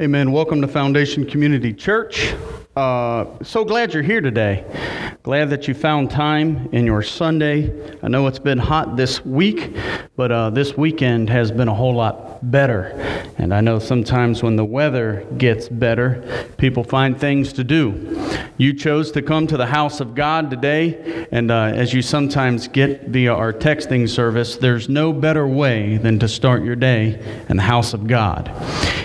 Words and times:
Amen. 0.00 0.32
Welcome 0.32 0.60
to 0.60 0.66
Foundation 0.66 1.24
Community 1.24 1.72
Church. 1.72 2.34
Uh, 2.74 3.26
so 3.44 3.64
glad 3.64 3.94
you're 3.94 4.02
here 4.02 4.20
today. 4.20 4.64
Glad 5.24 5.48
that 5.48 5.66
you 5.66 5.72
found 5.72 6.10
time 6.10 6.68
in 6.72 6.84
your 6.84 7.00
Sunday. 7.00 7.72
I 8.02 8.08
know 8.08 8.26
it's 8.26 8.38
been 8.38 8.58
hot 8.58 8.94
this 8.98 9.24
week, 9.24 9.74
but 10.16 10.30
uh, 10.30 10.50
this 10.50 10.76
weekend 10.76 11.30
has 11.30 11.50
been 11.50 11.66
a 11.66 11.74
whole 11.74 11.94
lot 11.94 12.50
better. 12.50 12.88
And 13.38 13.54
I 13.54 13.62
know 13.62 13.78
sometimes 13.78 14.42
when 14.42 14.56
the 14.56 14.66
weather 14.66 15.26
gets 15.38 15.66
better, 15.66 16.46
people 16.58 16.84
find 16.84 17.18
things 17.18 17.54
to 17.54 17.64
do. 17.64 18.38
You 18.58 18.74
chose 18.74 19.10
to 19.12 19.22
come 19.22 19.46
to 19.46 19.56
the 19.56 19.64
house 19.64 20.00
of 20.00 20.14
God 20.14 20.50
today, 20.50 21.26
and 21.32 21.50
uh, 21.50 21.72
as 21.74 21.94
you 21.94 22.02
sometimes 22.02 22.68
get 22.68 23.08
via 23.08 23.32
our 23.32 23.54
texting 23.54 24.06
service, 24.06 24.58
there's 24.58 24.90
no 24.90 25.10
better 25.10 25.48
way 25.48 25.96
than 25.96 26.18
to 26.18 26.28
start 26.28 26.64
your 26.64 26.76
day 26.76 27.44
in 27.48 27.56
the 27.56 27.62
house 27.62 27.94
of 27.94 28.06
God. 28.06 28.50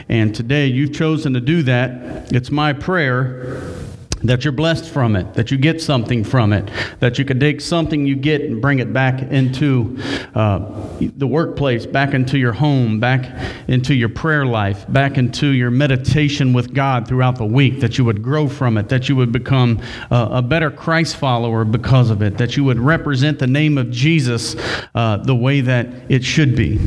And 0.09 0.35
today 0.35 0.67
you've 0.67 0.91
chosen 0.91 1.33
to 1.35 1.39
do 1.39 1.63
that. 1.63 2.33
It's 2.33 2.51
my 2.51 2.73
prayer 2.73 3.78
that 4.23 4.43
you're 4.43 4.51
blessed 4.51 4.89
from 4.89 5.15
it, 5.15 5.33
that 5.33 5.51
you 5.51 5.57
get 5.57 5.81
something 5.81 6.23
from 6.23 6.53
it, 6.53 6.69
that 6.99 7.17
you 7.17 7.25
can 7.25 7.39
take 7.39 7.61
something 7.61 8.05
you 8.05 8.15
get 8.15 8.41
and 8.41 8.61
bring 8.61 8.79
it 8.79 8.91
back 8.91 9.21
into 9.21 9.97
uh, 10.35 10.59
the 10.99 11.27
workplace, 11.27 11.85
back 11.85 12.13
into 12.13 12.37
your 12.37 12.51
home, 12.51 12.99
back 12.99 13.29
into 13.67 13.93
your 13.93 14.09
prayer 14.09 14.45
life, 14.45 14.85
back 14.91 15.17
into 15.17 15.47
your 15.47 15.71
meditation 15.71 16.53
with 16.53 16.73
God 16.73 17.07
throughout 17.07 17.37
the 17.37 17.45
week, 17.45 17.79
that 17.79 17.97
you 17.97 18.05
would 18.05 18.21
grow 18.21 18.47
from 18.47 18.77
it, 18.77 18.89
that 18.89 19.07
you 19.09 19.15
would 19.15 19.31
become 19.31 19.81
uh, 20.11 20.29
a 20.31 20.41
better 20.41 20.69
Christ 20.69 21.15
follower 21.15 21.63
because 21.63 22.09
of 22.09 22.21
it, 22.21 22.37
that 22.37 22.57
you 22.57 22.63
would 22.63 22.79
represent 22.79 23.39
the 23.39 23.47
name 23.47 23.77
of 23.77 23.89
Jesus 23.91 24.55
uh, 24.95 25.17
the 25.17 25.35
way 25.35 25.61
that 25.61 25.87
it 26.09 26.23
should 26.23 26.55
be. 26.55 26.79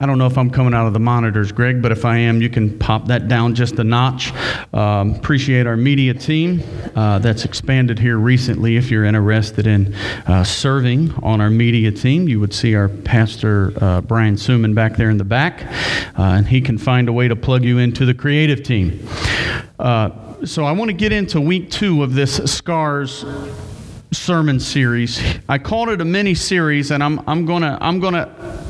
I 0.00 0.06
don't 0.06 0.16
know 0.16 0.26
if 0.26 0.38
I'm 0.38 0.48
coming 0.48 0.74
out 0.74 0.86
of 0.86 0.92
the 0.92 1.00
monitors, 1.00 1.50
Greg, 1.50 1.82
but 1.82 1.90
if 1.90 2.04
I 2.04 2.18
am, 2.18 2.40
you 2.40 2.48
can 2.48 2.78
pop 2.78 3.06
that 3.06 3.26
down 3.26 3.56
just 3.56 3.80
a 3.80 3.84
notch. 3.84 4.32
Um, 4.72 5.16
appreciate 5.16 5.66
our 5.66 5.76
media 5.76 6.14
team 6.14 6.62
uh, 6.94 7.18
that's 7.18 7.44
expanded 7.44 7.98
here 7.98 8.16
recently. 8.16 8.76
If 8.76 8.92
you're 8.92 9.04
interested 9.04 9.66
in 9.66 9.92
uh, 10.28 10.44
serving 10.44 11.12
on 11.14 11.40
our 11.40 11.50
media 11.50 11.90
team, 11.90 12.28
you 12.28 12.38
would 12.38 12.54
see 12.54 12.76
our 12.76 12.88
pastor, 12.88 13.72
uh, 13.82 14.00
Brian 14.02 14.36
Suman, 14.36 14.72
back 14.72 14.96
there 14.96 15.10
in 15.10 15.18
the 15.18 15.24
back, 15.24 15.64
uh, 16.16 16.22
and 16.22 16.46
he 16.46 16.60
can 16.60 16.78
find 16.78 17.08
a 17.08 17.12
way 17.12 17.26
to 17.26 17.34
plug 17.34 17.64
you 17.64 17.78
into 17.78 18.06
the 18.06 18.14
creative 18.14 18.62
team. 18.62 19.04
Uh, 19.80 20.10
so 20.44 20.64
I 20.64 20.70
want 20.70 20.90
to 20.90 20.96
get 20.96 21.10
into 21.10 21.40
week 21.40 21.72
two 21.72 22.04
of 22.04 22.14
this 22.14 22.36
SCARS 22.36 23.24
sermon 24.12 24.60
series. 24.60 25.20
I 25.48 25.58
called 25.58 25.88
it 25.88 26.00
a 26.00 26.04
mini 26.04 26.36
series, 26.36 26.92
and 26.92 27.02
I'm, 27.02 27.20
I'm 27.28 27.44
going 27.46 27.62
to. 27.62 27.76
I'm 27.80 27.98
gonna 27.98 28.67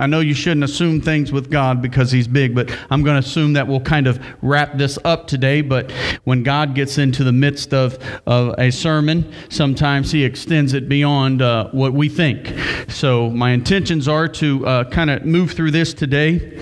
I 0.00 0.06
know 0.06 0.20
you 0.20 0.32
shouldn't 0.32 0.64
assume 0.64 1.02
things 1.02 1.30
with 1.30 1.50
God 1.50 1.82
because 1.82 2.10
He's 2.10 2.26
big, 2.26 2.54
but 2.54 2.74
I'm 2.88 3.02
going 3.02 3.20
to 3.20 3.28
assume 3.28 3.52
that 3.52 3.68
we'll 3.68 3.80
kind 3.80 4.06
of 4.06 4.18
wrap 4.40 4.78
this 4.78 4.98
up 5.04 5.26
today. 5.26 5.60
But 5.60 5.92
when 6.24 6.42
God 6.42 6.74
gets 6.74 6.96
into 6.96 7.22
the 7.22 7.32
midst 7.32 7.74
of, 7.74 7.98
of 8.26 8.54
a 8.58 8.70
sermon, 8.70 9.30
sometimes 9.50 10.10
He 10.10 10.24
extends 10.24 10.72
it 10.72 10.88
beyond 10.88 11.42
uh, 11.42 11.68
what 11.72 11.92
we 11.92 12.08
think. 12.08 12.58
So 12.88 13.28
my 13.28 13.50
intentions 13.50 14.08
are 14.08 14.26
to 14.28 14.66
uh, 14.66 14.84
kind 14.84 15.10
of 15.10 15.26
move 15.26 15.52
through 15.52 15.72
this 15.72 15.92
today, 15.92 16.58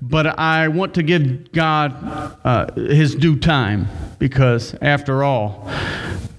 but 0.00 0.38
I 0.38 0.68
want 0.68 0.94
to 0.94 1.02
give 1.02 1.52
God 1.52 1.94
uh, 2.42 2.72
His 2.74 3.14
due 3.14 3.38
time 3.38 3.86
because, 4.18 4.74
after 4.80 5.22
all, 5.22 5.70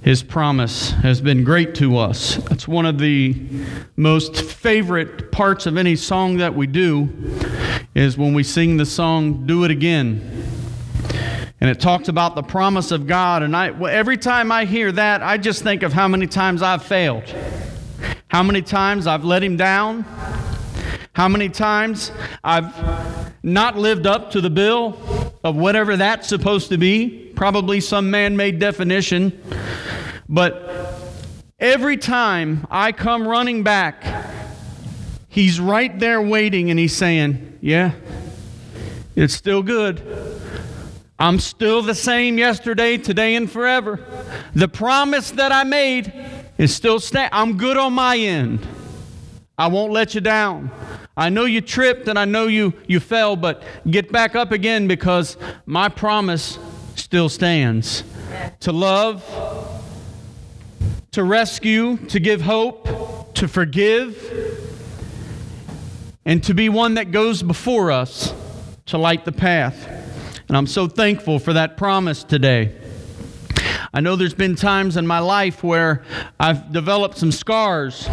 his 0.01 0.23
promise 0.23 0.91
has 0.91 1.19
been 1.19 1.43
great 1.43 1.75
to 1.75 1.97
us. 1.97 2.37
It's 2.51 2.67
one 2.67 2.85
of 2.85 2.99
the 2.99 3.35
most 3.97 4.35
favorite 4.35 5.31
parts 5.31 5.65
of 5.65 5.75
any 5.77 5.95
song 5.95 6.37
that 6.37 6.55
we 6.55 6.67
do 6.67 7.09
is 7.93 8.17
when 8.17 8.33
we 8.33 8.43
sing 8.43 8.77
the 8.77 8.85
song 8.85 9.45
Do 9.45 9.65
It 9.65 9.71
Again. 9.71 10.45
And 11.61 11.69
it 11.69 11.81
talks 11.81 12.07
about 12.07 12.35
the 12.35 12.43
promise 12.43 12.91
of 12.91 13.07
God 13.07 13.43
and 13.43 13.55
I 13.55 13.71
every 13.89 14.15
time 14.15 14.51
I 14.51 14.63
hear 14.63 14.91
that 14.93 15.21
I 15.21 15.37
just 15.37 15.63
think 15.63 15.83
of 15.83 15.91
how 15.91 16.07
many 16.07 16.27
times 16.27 16.61
I've 16.61 16.83
failed. 16.83 17.23
How 18.29 18.41
many 18.43 18.61
times 18.61 19.05
I've 19.05 19.25
let 19.25 19.43
him 19.43 19.57
down? 19.57 20.05
How 21.11 21.27
many 21.27 21.49
times 21.49 22.13
I've 22.43 23.33
not 23.43 23.77
lived 23.77 24.07
up 24.07 24.31
to 24.31 24.41
the 24.41 24.49
bill 24.49 24.97
of 25.43 25.57
whatever 25.57 25.97
that's 25.97 26.29
supposed 26.29 26.69
to 26.69 26.77
be? 26.77 27.33
Probably 27.35 27.81
some 27.81 28.09
man 28.09 28.37
made 28.37 28.59
definition. 28.59 29.37
But 30.29 30.71
every 31.59 31.97
time 31.97 32.67
I 32.69 32.91
come 32.91 33.27
running 33.27 33.63
back, 33.63 34.03
he's 35.27 35.59
right 35.59 35.97
there 35.99 36.21
waiting 36.21 36.69
and 36.69 36.77
he's 36.77 36.95
saying, 36.95 37.57
Yeah, 37.61 37.93
it's 39.15 39.33
still 39.33 39.63
good. 39.63 40.03
I'm 41.17 41.39
still 41.39 41.81
the 41.81 41.95
same 41.95 42.37
yesterday, 42.37 42.97
today, 42.97 43.35
and 43.35 43.51
forever. 43.51 43.99
The 44.53 44.69
promise 44.69 45.31
that 45.31 45.51
I 45.51 45.63
made 45.63 46.13
is 46.57 46.73
still 46.73 46.99
staying. 46.99 47.29
I'm 47.33 47.57
good 47.57 47.75
on 47.75 47.93
my 47.93 48.15
end. 48.15 48.65
I 49.57 49.67
won't 49.67 49.91
let 49.91 50.15
you 50.15 50.21
down. 50.21 50.71
I 51.17 51.27
know 51.27 51.43
you 51.43 51.59
tripped 51.59 52.07
and 52.07 52.17
I 52.17 52.23
know 52.23 52.47
you, 52.47 52.73
you 52.87 53.01
fell, 53.01 53.35
but 53.35 53.63
get 53.89 54.09
back 54.13 54.35
up 54.35 54.53
again 54.53 54.87
because 54.87 55.35
my 55.65 55.89
promise 55.89 56.57
still 56.95 57.27
stands. 57.27 58.03
To 58.61 58.71
love, 58.71 59.21
to 61.11 61.23
rescue, 61.23 61.97
to 62.07 62.19
give 62.19 62.41
hope, 62.41 63.33
to 63.35 63.47
forgive, 63.47 64.59
and 66.25 66.43
to 66.43 66.53
be 66.53 66.69
one 66.69 66.95
that 66.95 67.11
goes 67.11 67.41
before 67.41 67.91
us 67.91 68.33
to 68.85 68.97
light 68.97 69.25
the 69.25 69.31
path. 69.31 69.87
And 70.47 70.57
I'm 70.57 70.67
so 70.67 70.87
thankful 70.87 71.39
for 71.39 71.53
that 71.53 71.77
promise 71.77 72.23
today. 72.23 72.75
I 73.93 74.01
know 74.01 74.15
there's 74.15 74.35
been 74.35 74.55
times 74.55 74.97
in 74.97 75.07
my 75.07 75.19
life 75.19 75.63
where 75.63 76.03
I've 76.39 76.71
developed 76.71 77.17
some 77.17 77.31
scars. 77.31 78.07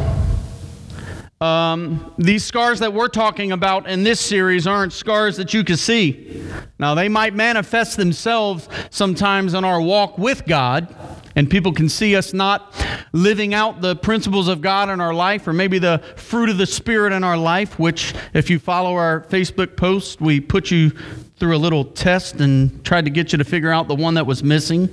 Um, 1.39 2.15
these 2.17 2.45
scars 2.45 2.79
that 2.81 2.95
we're 2.95 3.09
talking 3.09 3.53
about 3.53 3.87
in 3.87 4.03
this 4.03 4.21
series 4.21 4.67
aren't 4.67 4.95
scars 4.95 5.37
that 5.37 5.53
you 5.53 5.65
can 5.65 5.77
see. 5.77 6.43
Now, 6.79 6.95
they 6.95 7.11
might 7.11 7.35
manifest 7.35 7.99
themselves 7.99 8.71
sometimes 8.89 9.53
in 9.53 9.63
our 9.63 9.81
walk 9.81 10.17
with 10.17 10.47
God, 10.47 10.95
and 11.37 11.51
people 11.51 11.73
can 11.73 11.89
see 11.89 12.17
us 12.17 12.33
not 12.33 12.75
living 13.13 13.53
out 13.53 13.83
the 13.83 13.95
principles 13.95 14.49
of 14.49 14.63
God 14.63 14.89
in 14.89 15.01
our 15.01 15.13
life, 15.13 15.47
or 15.47 15.53
maybe 15.53 15.79
the 15.79 15.99
fruit 16.17 16.49
of 16.49 16.57
the 16.57 16.67
Spirit 16.67 17.13
in 17.13 17.23
our 17.23 17.37
life, 17.37 17.79
which, 17.79 18.15
if 18.33 18.49
you 18.49 18.59
follow 18.59 18.95
our 18.95 19.21
Facebook 19.21 19.77
post, 19.77 20.21
we 20.21 20.41
put 20.41 20.71
you 20.71 20.91
through 21.39 21.55
a 21.55 21.59
little 21.59 21.85
test 21.85 22.37
and 22.37 22.83
tried 22.85 23.05
to 23.05 23.11
get 23.11 23.33
you 23.33 23.39
to 23.39 23.45
figure 23.45 23.71
out 23.71 23.87
the 23.87 23.95
one 23.95 24.15
that 24.15 24.27
was 24.27 24.43
missing. 24.43 24.89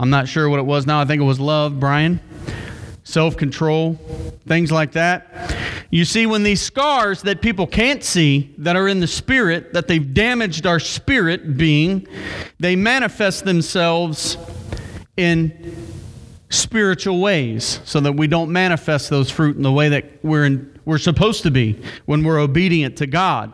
I'm 0.00 0.08
not 0.08 0.26
sure 0.26 0.48
what 0.48 0.58
it 0.58 0.64
was 0.64 0.86
now. 0.86 1.00
I 1.00 1.04
think 1.04 1.20
it 1.20 1.26
was 1.26 1.38
love, 1.38 1.78
Brian. 1.78 2.18
Self 3.04 3.36
control, 3.36 3.94
things 4.46 4.72
like 4.72 4.92
that. 4.92 5.54
You 5.90 6.06
see, 6.06 6.24
when 6.24 6.44
these 6.44 6.62
scars 6.62 7.20
that 7.22 7.42
people 7.42 7.66
can't 7.66 8.02
see, 8.02 8.54
that 8.58 8.76
are 8.76 8.88
in 8.88 9.00
the 9.00 9.06
spirit, 9.06 9.74
that 9.74 9.88
they've 9.88 10.14
damaged 10.14 10.66
our 10.66 10.80
spirit 10.80 11.58
being, 11.58 12.06
they 12.58 12.76
manifest 12.76 13.44
themselves 13.44 14.38
in 15.16 15.74
spiritual 16.52 17.20
ways 17.20 17.80
so 17.84 18.00
that 18.00 18.12
we 18.12 18.26
don't 18.26 18.50
manifest 18.52 19.08
those 19.08 19.30
fruit 19.30 19.56
in 19.56 19.62
the 19.62 19.72
way 19.72 19.88
that 19.88 20.04
we're, 20.22 20.44
in, 20.44 20.78
we're 20.84 20.98
supposed 20.98 21.42
to 21.42 21.50
be 21.50 21.80
when 22.04 22.22
we're 22.22 22.38
obedient 22.38 22.96
to 22.98 23.06
God. 23.06 23.52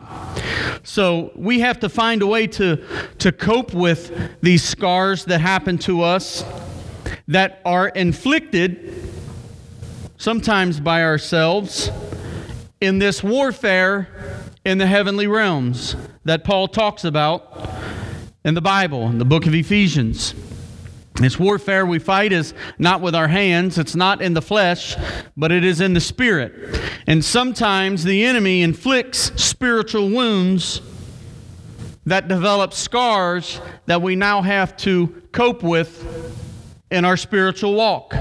So 0.83 1.31
we 1.35 1.61
have 1.61 1.79
to 1.79 1.89
find 1.89 2.21
a 2.21 2.27
way 2.27 2.47
to, 2.47 2.83
to 3.19 3.31
cope 3.31 3.73
with 3.73 4.41
these 4.41 4.63
scars 4.63 5.25
that 5.25 5.39
happen 5.39 5.77
to 5.79 6.01
us 6.01 6.43
that 7.27 7.61
are 7.63 7.87
inflicted 7.89 8.93
sometimes 10.17 10.79
by 10.79 11.03
ourselves 11.03 11.89
in 12.81 12.99
this 12.99 13.23
warfare 13.23 14.09
in 14.65 14.77
the 14.77 14.87
heavenly 14.87 15.27
realms 15.27 15.95
that 16.25 16.43
Paul 16.43 16.67
talks 16.67 17.05
about 17.05 17.69
in 18.43 18.53
the 18.53 18.61
Bible, 18.61 19.07
in 19.07 19.19
the 19.19 19.25
book 19.25 19.45
of 19.45 19.53
Ephesians. 19.53 20.33
This 21.19 21.37
warfare 21.37 21.85
we 21.85 21.99
fight 21.99 22.31
is 22.31 22.53
not 22.77 23.01
with 23.01 23.13
our 23.13 23.27
hands, 23.27 23.77
it's 23.77 23.95
not 23.95 24.21
in 24.21 24.33
the 24.33 24.41
flesh, 24.41 24.95
but 25.35 25.51
it 25.51 25.65
is 25.65 25.81
in 25.81 25.93
the 25.93 25.99
spirit. 25.99 26.79
And 27.07 27.23
sometimes 27.23 28.05
the 28.05 28.23
enemy 28.23 28.61
inflicts 28.61 29.31
spiritual 29.41 30.09
wounds 30.09 30.81
that 32.05 32.29
develop 32.29 32.73
scars 32.73 33.59
that 33.85 34.01
we 34.01 34.15
now 34.15 34.41
have 34.41 34.77
to 34.77 35.07
cope 35.33 35.61
with 35.61 36.05
in 36.89 37.03
our 37.03 37.17
spiritual 37.17 37.73
walk. 37.73 38.15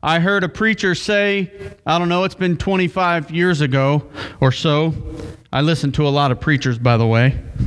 I 0.00 0.20
heard 0.20 0.44
a 0.44 0.48
preacher 0.48 0.94
say, 0.94 1.50
I 1.84 1.98
don't 1.98 2.08
know, 2.08 2.22
it's 2.22 2.36
been 2.36 2.56
25 2.56 3.32
years 3.32 3.60
ago 3.60 4.08
or 4.40 4.52
so. 4.52 4.94
I 5.52 5.62
listen 5.62 5.90
to 5.92 6.06
a 6.06 6.10
lot 6.10 6.30
of 6.30 6.40
preachers, 6.40 6.78
by 6.78 6.96
the 6.96 7.06
way. 7.06 7.42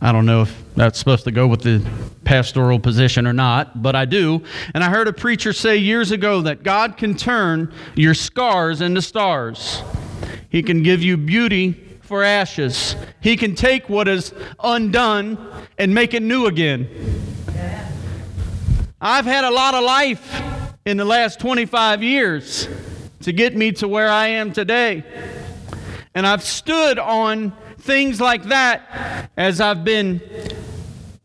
I 0.00 0.12
don't 0.12 0.24
know 0.24 0.42
if 0.42 0.64
that's 0.76 0.98
supposed 0.98 1.24
to 1.24 1.30
go 1.30 1.46
with 1.46 1.60
the 1.60 1.86
pastoral 2.30 2.78
position 2.78 3.26
or 3.26 3.32
not, 3.32 3.82
but 3.82 3.96
I 3.96 4.04
do. 4.04 4.40
And 4.72 4.84
I 4.84 4.88
heard 4.88 5.08
a 5.08 5.12
preacher 5.12 5.52
say 5.52 5.78
years 5.78 6.12
ago 6.12 6.42
that 6.42 6.62
God 6.62 6.96
can 6.96 7.16
turn 7.16 7.72
your 7.96 8.14
scars 8.14 8.80
into 8.80 9.02
stars. 9.02 9.82
He 10.48 10.62
can 10.62 10.84
give 10.84 11.02
you 11.02 11.16
beauty 11.16 11.72
for 12.02 12.22
ashes. 12.22 12.94
He 13.20 13.36
can 13.36 13.56
take 13.56 13.88
what 13.88 14.06
is 14.06 14.32
undone 14.62 15.44
and 15.76 15.92
make 15.92 16.14
it 16.14 16.22
new 16.22 16.46
again. 16.46 16.88
I've 19.00 19.24
had 19.24 19.42
a 19.42 19.50
lot 19.50 19.74
of 19.74 19.82
life 19.82 20.40
in 20.86 20.98
the 20.98 21.04
last 21.04 21.40
25 21.40 22.00
years 22.00 22.68
to 23.22 23.32
get 23.32 23.56
me 23.56 23.72
to 23.72 23.88
where 23.88 24.08
I 24.08 24.28
am 24.28 24.52
today. 24.52 25.02
And 26.14 26.24
I've 26.24 26.44
stood 26.44 27.00
on 27.00 27.52
things 27.78 28.20
like 28.20 28.44
that 28.44 29.32
as 29.36 29.60
I've 29.60 29.82
been 29.82 30.20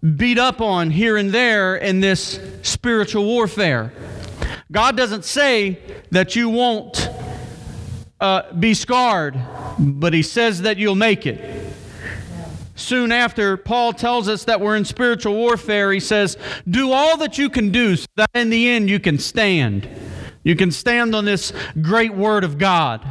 beat 0.05 0.37
up 0.37 0.61
on 0.61 0.91
here 0.91 1.17
and 1.17 1.31
there 1.31 1.75
in 1.75 1.99
this 1.99 2.39
spiritual 2.61 3.25
warfare. 3.25 3.91
God 4.71 4.95
doesn't 4.97 5.25
say 5.25 5.79
that 6.11 6.35
you 6.35 6.49
won't 6.49 7.09
uh, 8.19 8.53
be 8.53 8.73
scarred, 8.73 9.39
but 9.79 10.13
He 10.13 10.21
says 10.21 10.61
that 10.61 10.77
you'll 10.77 10.95
make 10.95 11.25
it. 11.25 11.73
Soon 12.75 13.11
after, 13.11 13.55
Paul 13.55 13.93
tells 13.93 14.27
us 14.27 14.43
that 14.43 14.59
we're 14.59 14.75
in 14.75 14.83
spiritual 14.83 15.33
warfare. 15.33 15.91
He 15.93 16.01
says, 16.01 16.37
Do 16.69 16.91
all 16.91 17.17
that 17.17 17.37
you 17.37 17.49
can 17.49 17.71
do 17.71 17.95
so 17.95 18.05
that 18.17 18.29
in 18.33 18.49
the 18.49 18.69
end 18.69 18.89
you 18.89 18.99
can 18.99 19.17
stand. 19.17 19.87
You 20.43 20.55
can 20.55 20.71
stand 20.71 21.15
on 21.15 21.25
this 21.25 21.53
great 21.81 22.13
word 22.13 22.43
of 22.43 22.57
God. 22.57 23.01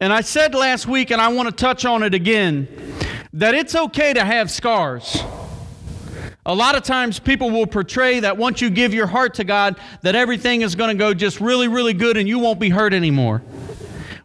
And 0.00 0.12
I 0.12 0.20
said 0.20 0.54
last 0.54 0.86
week, 0.86 1.10
and 1.10 1.20
I 1.20 1.28
want 1.28 1.48
to 1.48 1.54
touch 1.54 1.84
on 1.84 2.04
it 2.04 2.14
again, 2.14 2.68
that 3.32 3.54
it's 3.54 3.74
okay 3.74 4.12
to 4.12 4.24
have 4.24 4.50
scars. 4.50 5.22
A 6.46 6.54
lot 6.54 6.76
of 6.76 6.82
times 6.82 7.18
people 7.18 7.50
will 7.50 7.66
portray 7.66 8.20
that 8.20 8.38
once 8.38 8.62
you 8.62 8.70
give 8.70 8.94
your 8.94 9.06
heart 9.06 9.34
to 9.34 9.44
God, 9.44 9.76
that 10.02 10.14
everything 10.14 10.62
is 10.62 10.74
going 10.74 10.88
to 10.88 10.98
go 10.98 11.12
just 11.12 11.40
really, 11.40 11.68
really 11.68 11.92
good 11.92 12.16
and 12.16 12.26
you 12.26 12.38
won't 12.38 12.58
be 12.58 12.70
hurt 12.70 12.94
anymore. 12.94 13.42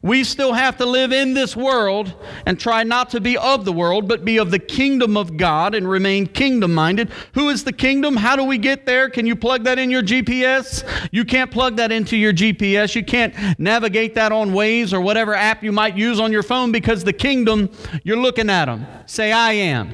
We 0.04 0.26
still 0.26 0.52
have 0.52 0.76
to 0.78 0.86
live 0.86 1.14
in 1.14 1.34
this 1.34 1.56
world 1.56 2.14
and 2.46 2.60
try 2.60 2.84
not 2.84 3.10
to 3.12 3.22
be 3.22 3.38
of 3.38 3.64
the 3.64 3.72
world, 3.72 4.06
but 4.06 4.26
be 4.26 4.38
of 4.38 4.52
the 4.52 4.60
kingdom 4.60 5.16
of 5.16 5.38
God 5.38 5.74
and 5.74 5.90
remain 5.90 6.28
kingdom 6.28 6.74
minded. 6.74 7.10
Who 7.36 7.48
is 7.48 7.64
the 7.64 7.72
kingdom? 7.72 8.18
How 8.18 8.36
do 8.36 8.44
we 8.44 8.58
get 8.58 8.86
there? 8.86 9.10
Can 9.10 9.26
you 9.26 9.36
plug 9.38 9.64
that 9.64 9.80
in 9.80 9.90
your 9.90 10.04
GPS? 10.04 10.84
You 11.12 11.24
can't 11.24 11.50
plug 11.50 11.78
that 11.78 11.94
into 11.94 12.18
your 12.18 12.34
GPS. 12.34 12.96
You 12.96 13.06
can't 13.06 13.34
navigate 13.58 14.14
that 14.16 14.34
on 14.34 14.52
Waze 14.52 14.92
or 14.92 15.00
whatever 15.00 15.34
app 15.34 15.64
you 15.64 15.72
might 15.72 15.96
use 15.96 16.20
on 16.20 16.34
your 16.34 16.44
phone 16.44 16.74
because 16.74 17.06
the 17.06 17.14
kingdom, 17.14 17.72
you're 18.04 18.18
looking 18.18 18.50
at 18.50 18.66
them. 18.66 18.86
Say, 19.06 19.32
I 19.32 19.54
am. 19.54 19.94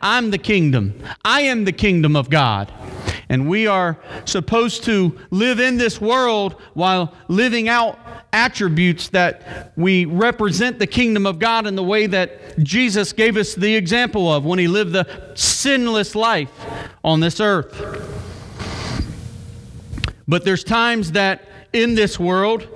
I'm 0.00 0.30
the 0.30 0.38
kingdom. 0.38 1.02
I 1.24 1.40
am 1.42 1.64
the 1.64 1.72
kingdom 1.72 2.14
of 2.14 2.30
God. 2.30 2.72
And 3.28 3.48
we 3.48 3.66
are 3.66 3.98
supposed 4.24 4.84
to 4.84 5.18
live 5.30 5.60
in 5.60 5.76
this 5.76 6.00
world 6.00 6.54
while 6.74 7.14
living 7.28 7.68
out 7.68 7.98
attributes 8.32 9.08
that 9.08 9.72
we 9.76 10.04
represent 10.04 10.78
the 10.78 10.86
kingdom 10.86 11.26
of 11.26 11.38
God 11.38 11.66
in 11.66 11.76
the 11.76 11.84
way 11.84 12.06
that 12.06 12.58
Jesus 12.58 13.12
gave 13.12 13.36
us 13.36 13.54
the 13.54 13.74
example 13.74 14.32
of 14.32 14.44
when 14.44 14.58
he 14.58 14.68
lived 14.68 14.92
the 14.92 15.32
sinless 15.34 16.14
life 16.14 16.50
on 17.04 17.20
this 17.20 17.40
earth. 17.40 17.74
But 20.26 20.44
there's 20.44 20.64
times 20.64 21.12
that 21.12 21.42
in 21.72 21.94
this 21.94 22.18
world, 22.18 22.66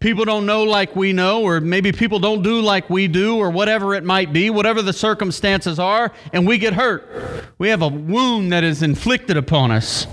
people 0.00 0.24
don't 0.24 0.46
know 0.46 0.64
like 0.64 0.96
we 0.96 1.12
know, 1.12 1.42
or 1.42 1.60
maybe 1.60 1.92
people 1.92 2.18
don't 2.18 2.42
do 2.42 2.60
like 2.60 2.90
we 2.90 3.08
do, 3.08 3.36
or 3.36 3.50
whatever 3.50 3.94
it 3.94 4.04
might 4.04 4.32
be, 4.32 4.50
whatever 4.50 4.82
the 4.82 4.92
circumstances 4.92 5.78
are, 5.78 6.12
and 6.32 6.46
we 6.46 6.58
get 6.58 6.74
hurt. 6.74 7.08
We 7.58 7.68
have 7.68 7.82
a 7.82 7.88
wound 7.88 8.52
that 8.52 8.64
is 8.64 8.82
inflicted 8.82 9.36
upon 9.36 9.70
us. 9.70 10.06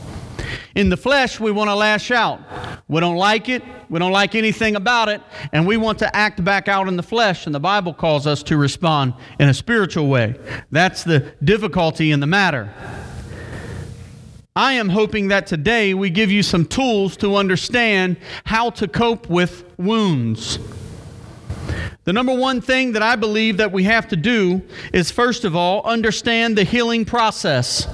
In 0.75 0.89
the 0.89 0.97
flesh, 0.97 1.39
we 1.39 1.51
want 1.51 1.69
to 1.69 1.75
lash 1.75 2.11
out. 2.11 2.39
We 2.87 2.99
don't 2.99 3.17
like 3.17 3.49
it. 3.49 3.63
We 3.89 3.99
don't 3.99 4.11
like 4.11 4.35
anything 4.35 4.75
about 4.75 5.09
it. 5.09 5.21
And 5.51 5.67
we 5.67 5.77
want 5.77 5.99
to 5.99 6.15
act 6.15 6.43
back 6.43 6.67
out 6.67 6.87
in 6.87 6.95
the 6.95 7.03
flesh. 7.03 7.45
And 7.45 7.53
the 7.53 7.59
Bible 7.59 7.93
calls 7.93 8.27
us 8.27 8.43
to 8.43 8.57
respond 8.57 9.13
in 9.39 9.49
a 9.49 9.53
spiritual 9.53 10.07
way. 10.07 10.39
That's 10.71 11.03
the 11.03 11.33
difficulty 11.43 12.11
in 12.11 12.19
the 12.19 12.27
matter. 12.27 12.71
I 14.55 14.73
am 14.73 14.89
hoping 14.89 15.27
that 15.29 15.47
today 15.47 15.93
we 15.93 16.09
give 16.09 16.31
you 16.31 16.43
some 16.43 16.65
tools 16.65 17.15
to 17.17 17.35
understand 17.35 18.17
how 18.45 18.71
to 18.71 18.87
cope 18.87 19.29
with 19.29 19.63
wounds. 19.77 20.59
The 22.03 22.13
number 22.13 22.33
one 22.33 22.59
thing 22.59 22.93
that 22.93 23.03
I 23.03 23.15
believe 23.15 23.57
that 23.57 23.71
we 23.71 23.83
have 23.83 24.07
to 24.07 24.15
do 24.15 24.61
is, 24.91 25.11
first 25.11 25.45
of 25.45 25.55
all, 25.55 25.83
understand 25.83 26.57
the 26.57 26.63
healing 26.63 27.05
process. 27.05 27.87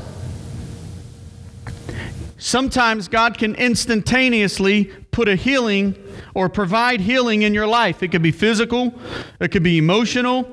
Sometimes 2.38 3.08
God 3.10 3.38
can 3.38 3.56
instantaneously 3.56 4.86
put 5.12 5.28
a 5.28 5.36
healing 5.36 5.96
or 6.34 6.48
provide 6.48 7.02
healing 7.02 7.42
in 7.42 7.54
your 7.54 7.68
life. 7.68 8.04
It 8.04 8.10
could 8.10 8.22
be 8.22 8.32
physical, 8.32 8.94
it 9.40 9.52
could 9.52 9.64
be 9.64 9.78
emotional, 9.78 10.48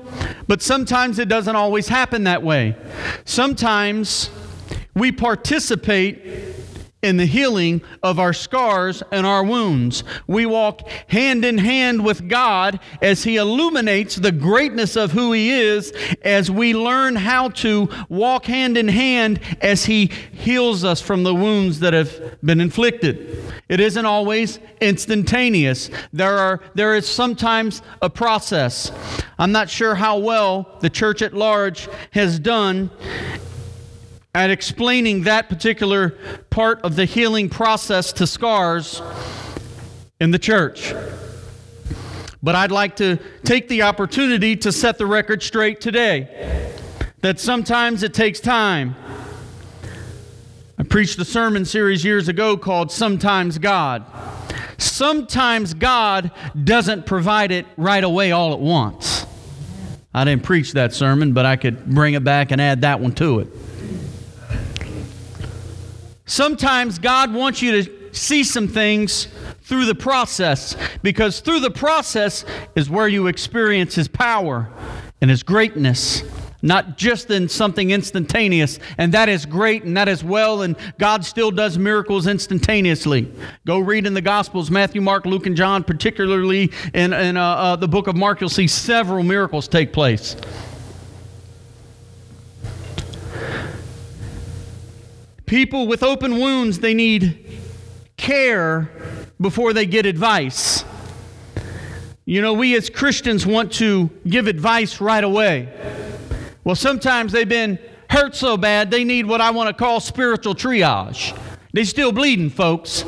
but 0.47 0.61
sometimes 0.61 1.19
it 1.19 1.29
doesn't 1.29 1.55
always 1.55 1.87
happen 1.87 2.23
that 2.25 2.43
way. 2.43 2.75
Sometimes 3.25 4.29
we 4.95 5.11
participate 5.11 6.21
in 7.03 7.17
the 7.17 7.25
healing 7.25 7.81
of 8.01 8.17
our 8.17 8.33
scars 8.33 9.03
and 9.11 9.27
our 9.27 9.43
wounds. 9.43 10.03
We 10.25 10.45
walk 10.45 10.87
hand 11.09 11.43
in 11.43 11.57
hand 11.57 12.03
with 12.03 12.29
God 12.29 12.79
as 13.01 13.25
He 13.25 13.35
illuminates 13.35 14.15
the 14.15 14.31
greatness 14.31 14.95
of 14.95 15.11
who 15.11 15.33
He 15.33 15.51
is, 15.51 15.91
as 16.23 16.49
we 16.49 16.73
learn 16.73 17.17
how 17.17 17.49
to 17.49 17.89
walk 18.07 18.45
hand 18.45 18.77
in 18.77 18.87
hand 18.87 19.41
as 19.61 19.85
He 19.85 20.05
heals 20.31 20.85
us 20.85 21.01
from 21.01 21.23
the 21.23 21.35
wounds 21.35 21.81
that 21.81 21.93
have 21.93 22.41
been 22.41 22.61
inflicted. 22.61 23.37
It 23.67 23.81
isn't 23.81 24.05
always 24.05 24.59
instantaneous. 24.79 25.89
There, 26.13 26.37
are, 26.37 26.61
there 26.73 26.95
is 26.95 27.07
sometimes 27.07 27.81
a 28.01 28.09
process. 28.09 28.91
I'm 29.37 29.51
not 29.51 29.69
sure 29.69 29.95
how 29.95 30.19
well 30.19 30.77
the 30.79 30.89
church 30.89 31.21
at 31.21 31.33
large 31.33 31.89
has 32.11 32.39
done 32.39 32.89
at 34.35 34.49
explaining 34.49 35.23
that 35.23 35.47
particular 35.47 36.09
part 36.49 36.81
of 36.81 36.95
the 36.95 37.05
healing 37.05 37.49
process 37.49 38.11
to 38.13 38.25
scars 38.25 38.99
in 40.19 40.31
the 40.31 40.39
church. 40.39 40.93
But 42.41 42.55
I'd 42.55 42.71
like 42.71 42.95
to 42.95 43.19
take 43.43 43.67
the 43.67 43.83
opportunity 43.83 44.55
to 44.57 44.71
set 44.71 44.97
the 44.97 45.05
record 45.05 45.43
straight 45.43 45.79
today 45.81 46.73
that 47.21 47.39
sometimes 47.39 48.01
it 48.01 48.13
takes 48.13 48.39
time. 48.39 48.95
I 50.79 50.83
preached 50.83 51.19
a 51.19 51.25
sermon 51.25 51.63
series 51.63 52.03
years 52.03 52.27
ago 52.27 52.57
called 52.57 52.91
Sometimes 52.91 53.59
God. 53.59 54.03
Sometimes 54.79 55.75
God 55.75 56.31
doesn't 56.63 57.05
provide 57.05 57.51
it 57.51 57.67
right 57.77 58.03
away 58.03 58.31
all 58.31 58.51
at 58.51 58.59
once. 58.59 59.27
I 60.11 60.23
didn't 60.23 60.43
preach 60.43 60.73
that 60.73 60.91
sermon, 60.93 61.33
but 61.33 61.45
I 61.45 61.55
could 61.55 61.85
bring 61.85 62.15
it 62.15 62.23
back 62.23 62.51
and 62.51 62.59
add 62.59 62.81
that 62.81 62.99
one 62.99 63.13
to 63.13 63.39
it. 63.39 63.47
Sometimes 66.25 66.99
God 66.99 67.33
wants 67.33 67.61
you 67.61 67.83
to 67.83 68.15
see 68.15 68.43
some 68.43 68.67
things 68.67 69.27
through 69.61 69.85
the 69.85 69.95
process 69.95 70.75
because 71.01 71.39
through 71.39 71.59
the 71.59 71.71
process 71.71 72.45
is 72.75 72.89
where 72.89 73.07
you 73.07 73.27
experience 73.27 73.95
His 73.95 74.07
power 74.07 74.69
and 75.19 75.29
His 75.29 75.43
greatness, 75.43 76.23
not 76.61 76.97
just 76.97 77.29
in 77.29 77.49
something 77.49 77.91
instantaneous. 77.91 78.79
And 78.97 79.13
that 79.13 79.27
is 79.27 79.45
great 79.45 79.83
and 79.83 79.97
that 79.97 80.07
is 80.07 80.23
well, 80.23 80.61
and 80.61 80.77
God 80.97 81.25
still 81.25 81.51
does 81.51 81.77
miracles 81.77 82.25
instantaneously. 82.25 83.31
Go 83.65 83.79
read 83.79 84.05
in 84.05 84.13
the 84.13 84.21
Gospels 84.21 84.71
Matthew, 84.71 85.01
Mark, 85.01 85.25
Luke, 85.25 85.45
and 85.45 85.57
John, 85.57 85.83
particularly 85.83 86.71
in, 86.93 87.11
in 87.11 87.35
uh, 87.35 87.43
uh, 87.43 87.75
the 87.75 87.87
book 87.87 88.07
of 88.07 88.15
Mark, 88.15 88.39
you'll 88.39 88.49
see 88.49 88.67
several 88.67 89.23
miracles 89.23 89.67
take 89.67 89.91
place. 89.91 90.37
People 95.53 95.85
with 95.85 96.01
open 96.01 96.39
wounds, 96.39 96.79
they 96.79 96.95
need 96.95 97.47
care 98.17 98.89
before 99.39 99.71
they 99.71 99.85
get 99.85 100.07
advice. 100.07 100.83
You 102.25 102.41
know, 102.41 102.53
we 102.53 102.75
as 102.75 102.89
Christians 102.89 103.45
want 103.45 103.71
to 103.73 104.09
give 104.27 104.47
advice 104.47 104.99
right 104.99 105.23
away. 105.23 105.69
Well, 106.63 106.73
sometimes 106.73 107.31
they've 107.31 107.47
been 107.47 107.77
hurt 108.09 108.35
so 108.35 108.57
bad 108.57 108.89
they 108.89 109.03
need 109.03 109.27
what 109.27 109.41
I 109.41 109.51
want 109.51 109.67
to 109.67 109.75
call 109.75 109.99
spiritual 109.99 110.55
triage. 110.55 111.39
They're 111.71 111.85
still 111.85 112.11
bleeding, 112.11 112.49
folks. 112.49 113.05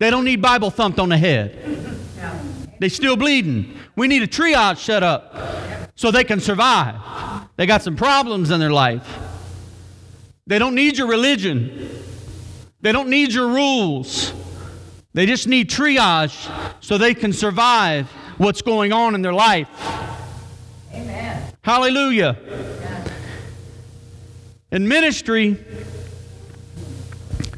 They 0.00 0.10
don't 0.10 0.24
need 0.24 0.42
Bible 0.42 0.70
thumped 0.70 0.98
on 0.98 1.10
the 1.10 1.16
head. 1.16 1.96
They're 2.80 2.88
still 2.88 3.14
bleeding. 3.14 3.78
We 3.94 4.08
need 4.08 4.24
a 4.24 4.26
triage 4.26 4.78
set 4.78 5.04
up 5.04 5.92
so 5.94 6.10
they 6.10 6.24
can 6.24 6.40
survive. 6.40 7.46
They 7.54 7.66
got 7.66 7.82
some 7.82 7.94
problems 7.94 8.50
in 8.50 8.58
their 8.58 8.72
life. 8.72 9.23
They 10.46 10.58
don't 10.58 10.74
need 10.74 10.98
your 10.98 11.06
religion. 11.06 11.88
They 12.80 12.92
don't 12.92 13.08
need 13.08 13.32
your 13.32 13.48
rules. 13.48 14.32
They 15.14 15.26
just 15.26 15.46
need 15.46 15.70
triage 15.70 16.50
so 16.82 16.98
they 16.98 17.14
can 17.14 17.32
survive 17.32 18.10
what's 18.36 18.60
going 18.62 18.92
on 18.92 19.14
in 19.14 19.22
their 19.22 19.32
life. 19.32 19.68
Amen. 20.92 21.52
Hallelujah. 21.62 22.36
In 24.70 24.88
ministry, 24.88 25.56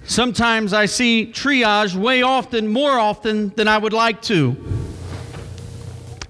sometimes 0.04 0.72
I 0.72 0.86
see 0.86 1.32
triage 1.32 1.96
way 1.96 2.22
often, 2.22 2.68
more 2.68 2.98
often 2.98 3.48
than 3.56 3.68
I 3.68 3.78
would 3.78 3.94
like 3.94 4.22
to. 4.22 4.56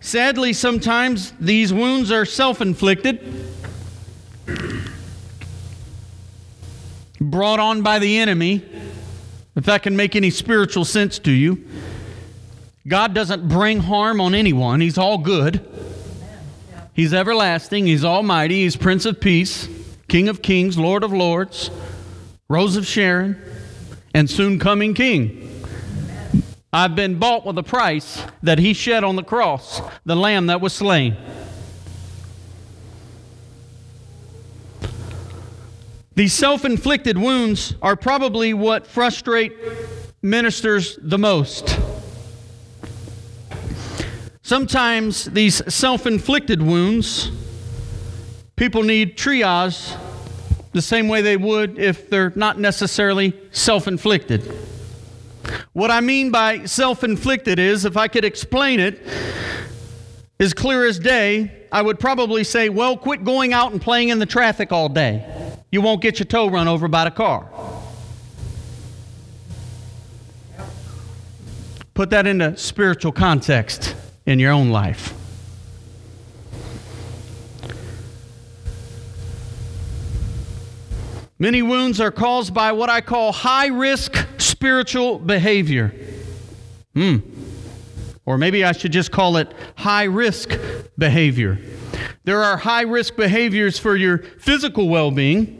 Sadly, 0.00 0.52
sometimes 0.52 1.32
these 1.40 1.72
wounds 1.72 2.12
are 2.12 2.25
self 2.25 2.60
inflicted, 2.60 3.55
brought 7.20 7.61
on 7.61 7.82
by 7.82 7.99
the 7.99 8.18
enemy, 8.18 8.64
if 9.54 9.64
that 9.64 9.82
can 9.82 9.96
make 9.96 10.16
any 10.16 10.30
spiritual 10.30 10.85
sense 10.85 11.18
to 11.20 11.30
you. 11.30 11.64
God 12.87 13.14
doesn't 13.14 13.49
bring 13.49 13.80
harm 13.80 14.20
on 14.20 14.35
anyone, 14.35 14.80
He's 14.80 14.99
all 14.99 15.18
good. 15.18 15.64
He's 16.94 17.12
everlasting, 17.12 17.87
He's 17.87 18.04
almighty, 18.04 18.62
He's 18.62 18.76
Prince 18.76 19.04
of 19.04 19.20
Peace, 19.20 19.68
King 20.08 20.28
of 20.28 20.40
Kings, 20.40 20.78
Lord 20.78 21.04
of 21.04 21.12
Lords, 21.12 21.70
Rose 22.49 22.76
of 22.76 22.87
Sharon, 22.87 23.40
and 24.14 24.30
soon 24.30 24.58
coming 24.58 24.94
King. 24.94 25.42
I've 26.73 26.94
been 26.94 27.18
bought 27.18 27.44
with 27.44 27.58
a 27.58 27.62
price 27.62 28.23
that 28.42 28.58
He 28.58 28.73
shed 28.73 29.02
on 29.04 29.16
the 29.16 29.23
cross, 29.23 29.80
the 30.04 30.16
Lamb 30.16 30.46
that 30.46 30.61
was 30.61 30.73
slain. 30.73 31.16
These 36.16 36.32
self 36.32 36.64
inflicted 36.64 37.18
wounds 37.18 37.75
are 37.82 37.94
probably 37.94 38.54
what 38.54 38.87
frustrate 38.87 39.52
ministers 40.23 40.99
the 41.02 41.18
most. 41.18 41.78
Sometimes 44.40 45.26
these 45.26 45.62
self 45.73 46.06
inflicted 46.06 46.62
wounds, 46.62 47.30
people 48.56 48.82
need 48.82 49.18
triage 49.18 49.94
the 50.73 50.80
same 50.80 51.08
way 51.08 51.20
they 51.20 51.37
would 51.37 51.78
if 51.78 52.08
they're 52.08 52.32
not 52.35 52.58
necessarily 52.58 53.35
self 53.50 53.87
inflicted. 53.87 54.40
What 55.75 55.90
I 55.90 56.00
mean 56.00 56.30
by 56.30 56.64
self 56.64 57.04
inflicted 57.04 57.58
is, 57.58 57.85
if 57.85 57.99
I 57.99 58.08
could 58.08 58.25
explain 58.25 58.80
it 58.80 59.02
as 60.40 60.54
clear 60.54 60.87
as 60.87 60.99
day, 60.99 61.66
I 61.70 61.82
would 61.82 62.00
probably 62.00 62.42
say, 62.42 62.70
well, 62.70 62.96
quit 62.96 63.23
going 63.23 63.52
out 63.52 63.73
and 63.73 63.82
playing 63.82 64.08
in 64.08 64.18
the 64.18 64.25
traffic 64.25 64.73
all 64.73 64.88
day. 64.88 65.46
You 65.76 65.83
won't 65.83 66.00
get 66.00 66.18
your 66.18 66.25
toe 66.25 66.49
run 66.49 66.68
over 66.68 66.88
by 66.88 67.04
the 67.04 67.11
car. 67.11 67.47
Put 71.92 72.09
that 72.09 72.26
into 72.26 72.56
spiritual 72.56 73.12
context 73.12 73.95
in 74.25 74.38
your 74.38 74.52
own 74.52 74.71
life. 74.71 75.12
Many 81.38 81.61
wounds 81.61 82.00
are 82.00 82.11
caused 82.11 82.54
by 82.54 82.73
what 82.73 82.88
I 82.88 83.02
call 83.02 83.33
high 83.33 83.66
risk 83.66 84.16
spiritual 84.38 85.18
behavior. 85.18 85.95
Hmm. 86.95 87.18
Or 88.25 88.38
maybe 88.38 88.64
I 88.64 88.73
should 88.73 88.92
just 88.92 89.12
call 89.12 89.37
it 89.37 89.52
high 89.76 90.04
risk 90.04 90.59
behavior. 90.97 91.59
There 92.26 92.42
are 92.42 92.56
high 92.56 92.83
risk 92.83 93.14
behaviors 93.14 93.78
for 93.78 93.95
your 93.95 94.18
physical 94.18 94.88
well 94.88 95.12
being, 95.12 95.55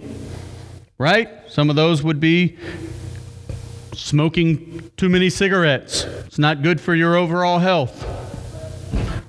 right? 0.99 1.29
Some 1.49 1.71
of 1.71 1.77
those 1.77 2.03
would 2.03 2.21
be 2.21 2.57
smoking 3.95 4.91
too 4.97 5.09
many 5.09 5.31
cigarettes, 5.31 6.05
it's 6.05 6.39
not 6.39 6.63
good 6.63 6.81
for 6.81 6.95
your 6.95 7.17
overall 7.17 7.59
health. 7.59 8.05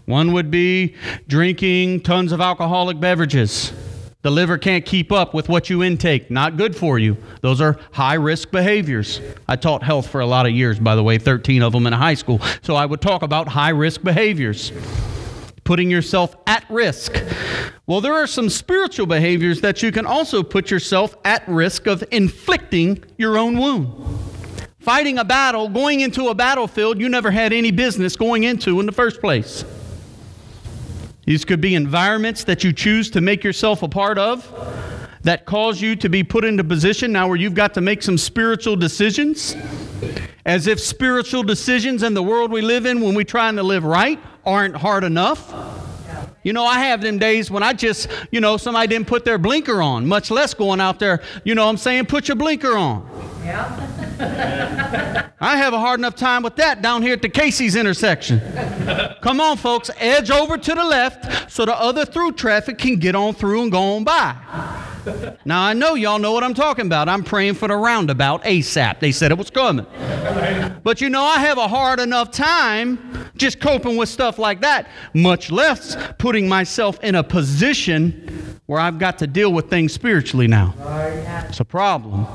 One 0.05 0.31
would 0.31 0.49
be 0.49 0.95
drinking 1.27 2.01
tons 2.01 2.31
of 2.31 2.39
alcoholic 2.39 2.99
beverages. 2.99 3.73
The 4.21 4.31
liver 4.31 4.57
can't 4.57 4.85
keep 4.85 5.11
up 5.11 5.33
with 5.33 5.47
what 5.47 5.69
you 5.69 5.83
intake. 5.83 6.31
Not 6.31 6.57
good 6.57 6.75
for 6.75 6.97
you. 6.97 7.17
Those 7.41 7.61
are 7.61 7.77
high 7.91 8.15
risk 8.15 8.51
behaviors. 8.51 9.21
I 9.47 9.57
taught 9.57 9.83
health 9.83 10.07
for 10.07 10.21
a 10.21 10.25
lot 10.25 10.45
of 10.45 10.53
years, 10.53 10.79
by 10.79 10.95
the 10.95 11.03
way, 11.03 11.17
13 11.17 11.61
of 11.61 11.71
them 11.73 11.87
in 11.87 11.93
high 11.93 12.13
school. 12.13 12.41
So 12.61 12.75
I 12.75 12.85
would 12.85 13.01
talk 13.01 13.21
about 13.21 13.47
high 13.49 13.69
risk 13.69 14.01
behaviors, 14.01 14.71
putting 15.67 15.91
yourself 15.91 16.33
at 16.47 16.63
risk. 16.69 17.21
Well, 17.87 17.99
there 17.99 18.13
are 18.13 18.25
some 18.25 18.49
spiritual 18.49 19.05
behaviors 19.05 19.59
that 19.59 19.83
you 19.83 19.91
can 19.91 20.05
also 20.05 20.41
put 20.41 20.71
yourself 20.71 21.17
at 21.25 21.45
risk 21.45 21.87
of 21.87 22.05
inflicting 22.09 23.03
your 23.17 23.37
own 23.37 23.59
wound. 23.59 23.93
Fighting 24.79 25.17
a 25.17 25.25
battle, 25.25 25.67
going 25.67 25.99
into 25.99 26.29
a 26.29 26.33
battlefield 26.33 27.01
you 27.01 27.09
never 27.09 27.31
had 27.31 27.51
any 27.51 27.71
business 27.71 28.15
going 28.15 28.45
into 28.45 28.79
in 28.79 28.85
the 28.85 28.93
first 28.93 29.19
place. 29.19 29.65
These 31.25 31.43
could 31.43 31.59
be 31.59 31.75
environments 31.75 32.45
that 32.45 32.63
you 32.63 32.71
choose 32.71 33.11
to 33.11 33.19
make 33.19 33.43
yourself 33.43 33.83
a 33.83 33.89
part 33.89 34.17
of 34.17 34.49
that 35.23 35.45
cause 35.45 35.81
you 35.81 35.97
to 35.97 36.07
be 36.07 36.23
put 36.23 36.45
into 36.45 36.63
position 36.63 37.11
now 37.11 37.27
where 37.27 37.35
you've 37.35 37.55
got 37.55 37.73
to 37.73 37.81
make 37.81 38.01
some 38.01 38.17
spiritual 38.17 38.77
decisions. 38.77 39.57
As 40.45 40.67
if 40.67 40.79
spiritual 40.79 41.43
decisions 41.43 42.03
in 42.03 42.13
the 42.13 42.23
world 42.23 42.53
we 42.53 42.61
live 42.61 42.85
in 42.85 43.01
when 43.01 43.15
we're 43.15 43.25
trying 43.25 43.57
to 43.57 43.63
live 43.63 43.83
right 43.83 44.17
aren't 44.47 44.77
hard 44.77 45.03
enough. 45.03 45.53
You 46.41 46.53
know, 46.53 46.63
I 46.63 46.79
have 46.79 47.01
them 47.01 47.19
days 47.19 47.51
when 47.51 47.61
I 47.61 47.73
just, 47.73 48.07
you 48.31 48.39
know, 48.39 48.55
somebody 48.55 48.87
didn't 48.87 49.07
put 49.07 49.25
their 49.25 49.37
blinker 49.37 49.81
on, 49.81 50.07
much 50.07 50.31
less 50.31 50.53
going 50.53 50.79
out 50.79 50.97
there, 50.97 51.21
you 51.43 51.53
know 51.53 51.67
I'm 51.67 51.75
saying, 51.75 52.05
put 52.05 52.29
your 52.29 52.37
blinker 52.37 52.77
on. 52.77 53.05
Yeah. 53.43 55.27
I 55.39 55.57
have 55.57 55.73
a 55.73 55.79
hard 55.79 55.99
enough 55.99 56.15
time 56.15 56.43
with 56.43 56.55
that 56.55 56.81
down 56.81 57.01
here 57.01 57.13
at 57.13 57.21
the 57.21 57.29
Casey's 57.29 57.75
intersection. 57.75 58.41
Come 59.21 59.41
on, 59.41 59.57
folks, 59.57 59.91
edge 59.97 60.31
over 60.31 60.57
to 60.57 60.73
the 60.73 60.83
left 60.83 61.51
so 61.51 61.65
the 61.65 61.75
other 61.75 62.05
through 62.05 62.31
traffic 62.31 62.77
can 62.77 62.95
get 62.95 63.13
on 63.13 63.33
through 63.33 63.63
and 63.63 63.71
go 63.71 63.95
on 63.97 64.05
by. 64.05 64.35
Now, 65.45 65.61
I 65.63 65.73
know 65.73 65.95
y'all 65.95 66.19
know 66.19 66.31
what 66.31 66.43
I'm 66.43 66.53
talking 66.53 66.85
about. 66.85 67.07
I'm 67.09 67.23
praying 67.23 67.55
for 67.55 67.67
the 67.67 67.75
roundabout 67.75 68.43
ASAP. 68.43 68.99
They 68.99 69.11
said 69.11 69.31
it 69.31 69.37
was 69.37 69.49
coming. 69.49 69.85
But 70.83 71.01
you 71.01 71.09
know, 71.09 71.23
I 71.23 71.39
have 71.39 71.57
a 71.57 71.67
hard 71.67 71.99
enough 71.99 72.31
time 72.31 73.26
just 73.37 73.59
coping 73.59 73.97
with 73.97 74.09
stuff 74.09 74.37
like 74.39 74.61
that, 74.61 74.89
much 75.13 75.51
less 75.51 75.95
putting 76.17 76.47
myself 76.47 76.99
in 77.03 77.15
a 77.15 77.23
position 77.23 78.59
where 78.65 78.79
I've 78.79 78.99
got 78.99 79.19
to 79.19 79.27
deal 79.27 79.53
with 79.53 79.69
things 79.69 79.93
spiritually 79.93 80.47
now. 80.47 80.73
It's 81.47 81.59
a 81.59 81.65
problem. 81.65 82.27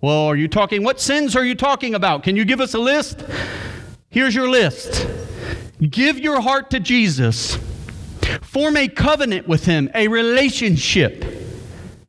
Well, 0.00 0.26
are 0.26 0.36
you 0.36 0.48
talking, 0.48 0.82
what 0.82 1.00
sins 1.00 1.36
are 1.36 1.44
you 1.44 1.54
talking 1.54 1.94
about? 1.94 2.22
Can 2.22 2.36
you 2.36 2.44
give 2.44 2.60
us 2.60 2.74
a 2.74 2.78
list? 2.78 3.24
Here's 4.10 4.34
your 4.34 4.48
list 4.48 5.06
Give 5.80 6.18
your 6.18 6.40
heart 6.40 6.70
to 6.70 6.80
Jesus, 6.80 7.58
form 8.40 8.76
a 8.76 8.86
covenant 8.86 9.48
with 9.48 9.64
Him, 9.64 9.90
a 9.94 10.06
relationship, 10.06 11.24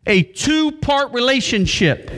a 0.06 0.22
two 0.22 0.72
part 0.74 1.12
relationship. 1.12 2.12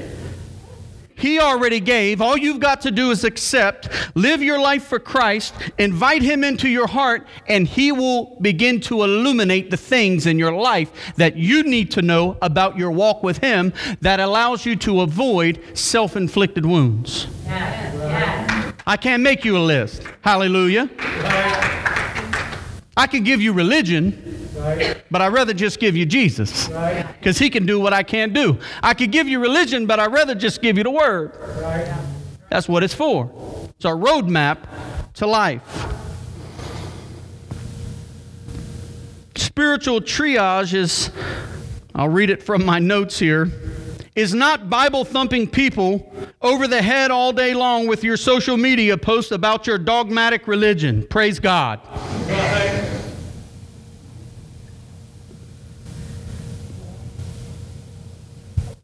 He 1.18 1.40
already 1.40 1.80
gave. 1.80 2.22
All 2.22 2.38
you've 2.38 2.60
got 2.60 2.82
to 2.82 2.92
do 2.92 3.10
is 3.10 3.24
accept, 3.24 3.90
live 4.16 4.44
your 4.44 4.60
life 4.60 4.86
for 4.86 5.00
Christ, 5.00 5.54
invite 5.78 6.22
Him 6.22 6.44
into 6.44 6.68
your 6.68 6.88
heart, 6.88 7.26
and 7.48 7.66
He 7.66 7.92
will 7.92 8.38
begin 8.42 8.82
to 8.82 9.04
illuminate 9.04 9.72
the 9.72 9.78
things 9.78 10.26
in 10.26 10.38
your 10.38 10.54
life 10.54 10.92
that 11.16 11.38
you 11.38 11.64
need 11.64 11.90
to 11.92 12.02
know 12.02 12.38
about 12.42 12.78
your 12.78 12.92
walk 12.92 13.24
with 13.24 13.38
Him 13.38 13.74
that 14.02 14.20
allows 14.20 14.66
you 14.66 14.76
to 14.78 15.02
avoid 15.02 15.60
self 15.74 16.18
inflicted 16.18 16.66
wounds. 16.66 17.28
I 18.88 18.98
can't 18.98 19.24
make 19.24 19.46
you 19.46 19.58
a 19.58 19.60
list. 19.60 20.04
Hallelujah. 20.22 20.90
I 22.98 23.08
can 23.08 23.24
give 23.24 23.42
you 23.42 23.54
religion. 23.54 24.45
But 25.12 25.22
I'd 25.22 25.34
rather 25.34 25.54
just 25.54 25.80
give 25.80 25.96
you 25.96 26.06
Jesus 26.06 26.68
because 26.68 27.38
he 27.38 27.50
can 27.50 27.66
do 27.66 27.80
what 27.80 27.94
I 27.94 28.04
can't 28.04 28.34
do. 28.34 28.60
I 28.82 28.94
could 28.94 29.12
give 29.12 29.28
you 29.28 29.40
religion, 29.40 29.86
but 29.86 30.00
I'd 30.00 30.12
rather 30.12 30.36
just 30.36 30.62
give 30.62 30.78
you 30.78 30.84
the 30.84 30.92
word. 30.92 31.34
That's 32.50 32.68
what 32.68 32.84
it's 32.84 32.94
for. 32.94 33.32
It's 33.76 33.86
our 33.86 33.96
roadmap 33.96 34.68
to 35.16 35.28
life. 35.28 35.64
Spiritual 39.36 40.02
triage 40.02 40.74
is, 40.74 41.12
I'll 41.94 42.10
read 42.10 42.30
it 42.30 42.44
from 42.44 42.66
my 42.66 42.80
notes 42.80 43.20
here, 43.20 43.52
is 44.16 44.34
not 44.34 44.70
Bible 44.70 45.04
thumping 45.04 45.48
people 45.48 46.14
over 46.42 46.68
the 46.68 46.82
head 46.82 47.12
all 47.12 47.34
day 47.34 47.54
long 47.54 47.88
with 47.88 48.04
your 48.04 48.18
social 48.18 48.56
media 48.58 48.98
posts 48.98 49.32
about 49.32 49.68
your 49.68 49.78
dogmatic 49.78 50.48
religion. 50.48 51.06
Praise 51.08 51.40
God. 51.40 51.82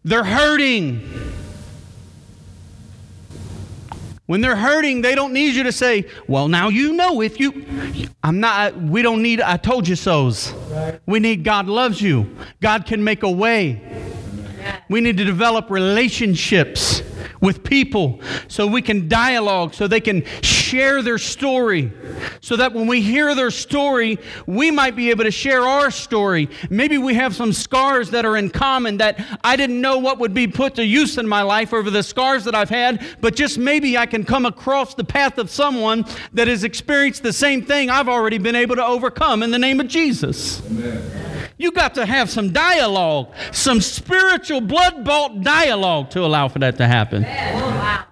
They're 0.04 0.24
hurting. 0.24 1.32
When 4.26 4.40
they're 4.40 4.56
hurting, 4.56 5.02
they 5.02 5.14
don't 5.14 5.34
need 5.34 5.56
you 5.56 5.64
to 5.64 5.72
say, 5.72 6.06
Well, 6.28 6.48
now 6.48 6.70
you 6.70 6.94
know 6.94 7.22
if 7.22 7.40
you. 7.40 7.66
I'm 8.24 8.40
not, 8.40 8.78
we 8.78 9.02
don't 9.02 9.22
need, 9.22 9.42
I 9.42 9.58
told 9.58 9.88
you 9.88 9.96
so's. 9.96 10.54
Right. 10.70 11.02
We 11.06 11.20
need 11.20 11.44
God 11.44 11.68
loves 11.68 12.02
you. 12.02 12.34
God 12.62 12.86
can 12.86 13.04
make 13.04 13.24
a 13.24 13.30
way. 13.30 13.82
We 14.90 15.02
need 15.02 15.18
to 15.18 15.26
develop 15.26 15.70
relationships 15.70 17.02
with 17.42 17.64
people 17.64 18.22
so 18.48 18.68
we 18.68 18.82
can 18.82 19.08
dialogue, 19.08 19.74
so 19.74 19.88
they 19.88 20.00
can 20.00 20.24
share 20.72 21.02
their 21.02 21.18
story 21.18 21.92
so 22.40 22.56
that 22.56 22.72
when 22.72 22.88
we 22.88 23.02
hear 23.02 23.36
their 23.36 23.52
story, 23.52 24.18
we 24.48 24.72
might 24.72 24.96
be 24.96 25.10
able 25.10 25.26
to 25.26 25.32
share 25.32 25.64
our 25.64 25.92
story. 25.92 26.48
Maybe 26.70 26.98
we 26.98 27.14
have 27.16 27.36
some 27.36 27.52
scars 27.52 28.12
that 28.12 28.24
are 28.24 28.38
in 28.38 28.50
common 28.50 28.98
that 28.98 29.20
I 29.44 29.58
didn't 29.58 29.82
know 29.82 29.98
what 29.98 30.18
would 30.20 30.34
be 30.34 30.48
put 30.48 30.76
to 30.76 30.86
use 30.86 31.18
in 31.18 31.28
my 31.28 31.42
life 31.42 31.74
over 31.74 31.90
the 31.90 32.04
scars 32.04 32.46
that 32.46 32.56
I've 32.56 32.70
had, 32.70 33.06
but 33.20 33.36
just 33.36 33.58
maybe 33.58 33.98
I 33.98 34.06
can 34.06 34.24
come 34.24 34.46
across 34.46 34.96
the 34.96 35.04
path 35.04 35.38
of 35.38 35.50
someone 35.50 36.06
that 36.32 36.48
has 36.48 36.64
experienced 36.64 37.22
the 37.22 37.34
same 37.34 37.66
thing 37.66 37.90
I've 37.90 38.08
already 38.08 38.38
been 38.38 38.56
able 38.56 38.78
to 38.78 38.86
overcome 38.86 39.44
in 39.44 39.52
the 39.52 39.60
name 39.60 39.82
of 39.82 39.90
Jesus. 39.90 40.66
Amen. 40.72 41.50
You 41.58 41.72
got 41.72 41.96
to 41.96 42.06
have 42.06 42.30
some 42.30 42.54
dialogue, 42.54 43.34
some 43.52 43.82
spiritual 43.82 44.62
blood 44.62 45.04
bought 45.04 45.42
dialogue 45.42 46.10
to 46.12 46.22
allow 46.22 46.48
for 46.48 46.60
that 46.60 46.78
to 46.78 46.88
happen. 46.88 47.24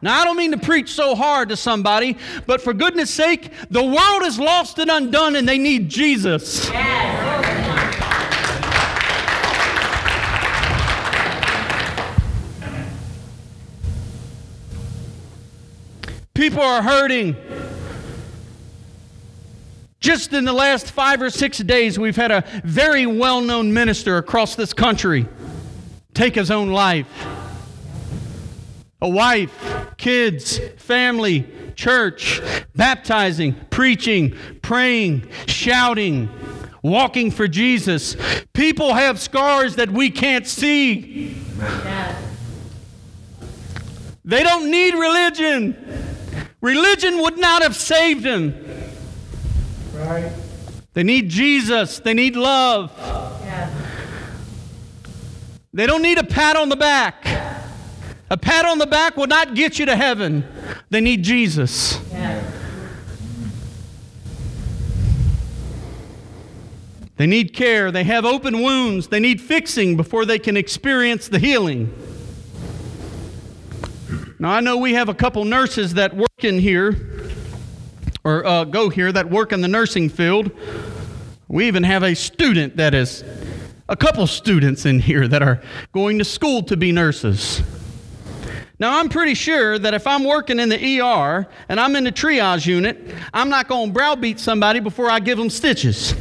Now, 0.01 0.19
I 0.19 0.24
don't 0.24 0.38
mean 0.38 0.51
to 0.51 0.58
preach 0.58 0.91
so 0.91 1.15
hard 1.15 1.50
to 1.50 1.58
somebody, 1.58 2.17
but 2.46 2.62
for 2.62 2.74
goodness 2.74 3.10
sake, 3.10 3.51
the 3.69 3.84
world 3.84 4.24
is 4.24 4.39
lost 4.39 4.79
and 4.79 4.89
undone 4.89 5.36
and 5.36 5.48
they 5.48 5.58
need 5.58 5.89
Jesus. 5.89 6.69
People 16.34 16.62
are 16.62 16.81
hurting. 16.81 17.36
Just 20.00 20.31
in 20.31 20.46
the 20.46 20.53
last 20.53 20.91
five 20.91 21.22
or 21.22 21.29
six 21.29 21.58
days, 21.58 22.00
we've 22.00 22.15
had 22.15 22.31
a 22.31 22.46
very 22.63 23.05
well 23.05 23.41
known 23.41 23.74
minister 23.74 24.17
across 24.17 24.55
this 24.55 24.72
country 24.72 25.27
take 26.13 26.36
his 26.36 26.50
own 26.50 26.69
life. 26.69 27.08
A 29.01 29.08
wife, 29.08 29.96
kids, 29.98 30.60
family, 30.77 31.48
church, 31.75 32.41
baptizing, 32.75 33.56
preaching, 33.70 34.36
praying, 34.62 35.27
shouting, 35.48 36.29
walking 36.84 37.32
for 37.32 37.48
Jesus. 37.48 38.18
People 38.53 38.94
have 38.94 39.20
scars 39.20 39.77
that 39.77 39.89
we 39.89 40.10
can't 40.10 40.46
see. 40.46 41.36
They 44.25 44.44
don't 44.44 44.70
need 44.70 44.94
religion. 44.94 45.75
Religion 46.62 47.20
would 47.20 47.38
not 47.38 47.62
have 47.62 47.75
saved 47.75 48.24
them. 48.24 48.53
Right. 49.94 50.32
They 50.94 51.03
need 51.03 51.29
Jesus. 51.29 52.00
They 52.00 52.13
need 52.13 52.36
love. 52.36 52.91
Yeah. 52.98 53.74
They 55.74 55.88
don't 55.88 56.01
need 56.01 56.18
a 56.18 56.24
pat 56.24 56.58
on 56.58 56.68
the 56.68 56.75
back. 56.75 57.25
A 58.31 58.38
pat 58.38 58.65
on 58.65 58.77
the 58.77 58.86
back 58.86 59.17
will 59.17 59.27
not 59.27 59.55
get 59.55 59.79
you 59.79 59.86
to 59.88 59.95
heaven. 59.95 60.45
They 60.89 61.01
need 61.01 61.24
Jesus. 61.24 62.00
They 67.17 67.27
need 67.27 67.53
care. 67.53 67.91
They 67.91 68.05
have 68.05 68.24
open 68.24 68.62
wounds. 68.62 69.07
They 69.07 69.19
need 69.19 69.41
fixing 69.41 69.98
before 69.98 70.25
they 70.25 70.39
can 70.39 70.55
experience 70.55 71.27
the 71.27 71.39
healing. 71.39 71.93
Now, 74.39 74.51
I 74.51 74.62
know 74.62 74.77
we 74.77 74.93
have 74.93 75.09
a 75.09 75.13
couple 75.13 75.43
nurses 75.43 75.95
that 75.95 76.15
work 76.15 76.43
in 76.43 76.59
here 76.59 76.95
or 78.24 78.45
uh, 78.45 78.63
go 78.63 78.89
here 78.89 79.12
that 79.12 79.29
work 79.29 79.51
in 79.51 79.59
the 79.59 79.67
nursing 79.67 80.07
field. 80.07 80.51
We 81.50 81.67
even 81.67 81.83
have 81.83 82.03
a 82.03 82.13
student 82.13 82.77
that 82.77 82.93
is, 82.93 83.24
a 83.89 83.98
couple 83.98 84.25
students 84.27 84.86
in 84.86 85.00
here 85.00 85.27
that 85.27 85.41
are 85.41 85.62
going 85.91 86.19
to 86.19 86.24
school 86.24 86.63
to 86.63 86.77
be 86.77 86.91
nurses. 86.93 87.62
Now, 88.79 88.98
I'm 88.98 89.09
pretty 89.09 89.33
sure 89.33 89.77
that 89.77 89.93
if 89.93 90.07
I'm 90.07 90.24
working 90.24 90.57
in 90.57 90.69
the 90.69 91.01
ER 91.01 91.45
and 91.67 91.79
I'm 91.79 91.98
in 91.98 92.05
the 92.05 92.13
triage 92.13 92.65
unit, 92.65 93.13
I'm 93.33 93.50
not 93.50 93.67
going 93.67 93.89
to 93.89 93.93
browbeat 93.93 94.39
somebody 94.39 94.79
before 94.79 95.09
I 95.09 95.19
give 95.19 95.38
them 95.38 95.50
stitches. 95.50 96.15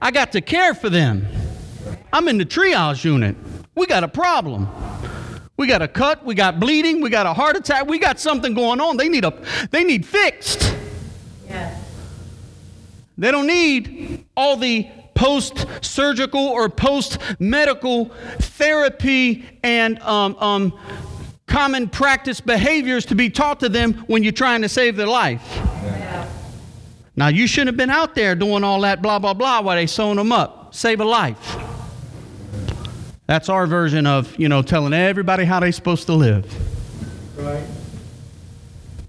I 0.00 0.12
got 0.12 0.30
to 0.32 0.40
care 0.40 0.74
for 0.74 0.88
them. 0.88 1.26
I'm 2.12 2.28
in 2.28 2.38
the 2.38 2.46
triage 2.46 3.04
unit. 3.04 3.34
We 3.74 3.86
got 3.86 4.04
a 4.04 4.08
problem. 4.08 4.68
We 5.56 5.66
got 5.66 5.82
a 5.82 5.88
cut, 5.88 6.24
we 6.24 6.34
got 6.34 6.60
bleeding, 6.60 7.00
we 7.00 7.10
got 7.10 7.26
a 7.26 7.32
heart 7.32 7.56
attack, 7.56 7.86
we 7.86 7.98
got 7.98 8.20
something 8.20 8.54
going 8.54 8.80
on. 8.80 8.96
They 8.96 9.08
need 9.08 9.24
a 9.24 9.32
they 9.70 9.84
need 9.84 10.04
fixed. 10.04 10.74
Yeah. 11.48 11.76
They 13.18 13.30
don't 13.30 13.46
need 13.46 14.26
all 14.36 14.56
the 14.56 14.86
post 15.16 15.66
surgical 15.80 16.40
or 16.40 16.68
post 16.68 17.18
medical 17.40 18.04
therapy 18.38 19.44
and 19.64 19.98
um, 20.00 20.36
um, 20.36 20.78
common 21.46 21.88
practice 21.88 22.40
behaviors 22.40 23.06
to 23.06 23.16
be 23.16 23.30
taught 23.30 23.58
to 23.60 23.68
them 23.68 23.94
when 24.06 24.22
you're 24.22 24.32
trying 24.32 24.62
to 24.62 24.68
save 24.68 24.94
their 24.94 25.08
life. 25.08 25.42
Yeah. 25.56 26.28
Now, 27.16 27.28
you 27.28 27.46
shouldn't 27.46 27.68
have 27.68 27.76
been 27.76 27.90
out 27.90 28.14
there 28.14 28.34
doing 28.34 28.62
all 28.62 28.82
that 28.82 29.00
blah, 29.00 29.18
blah, 29.18 29.32
blah 29.34 29.62
while 29.62 29.76
they 29.76 29.86
sewing 29.86 30.16
them 30.16 30.32
up. 30.32 30.74
Save 30.74 31.00
a 31.00 31.04
life. 31.04 31.56
That's 33.26 33.48
our 33.48 33.66
version 33.66 34.06
of, 34.06 34.38
you 34.38 34.48
know, 34.48 34.62
telling 34.62 34.92
everybody 34.92 35.44
how 35.44 35.58
they're 35.58 35.72
supposed 35.72 36.06
to 36.06 36.12
live. 36.12 36.44
Right. 37.36 37.64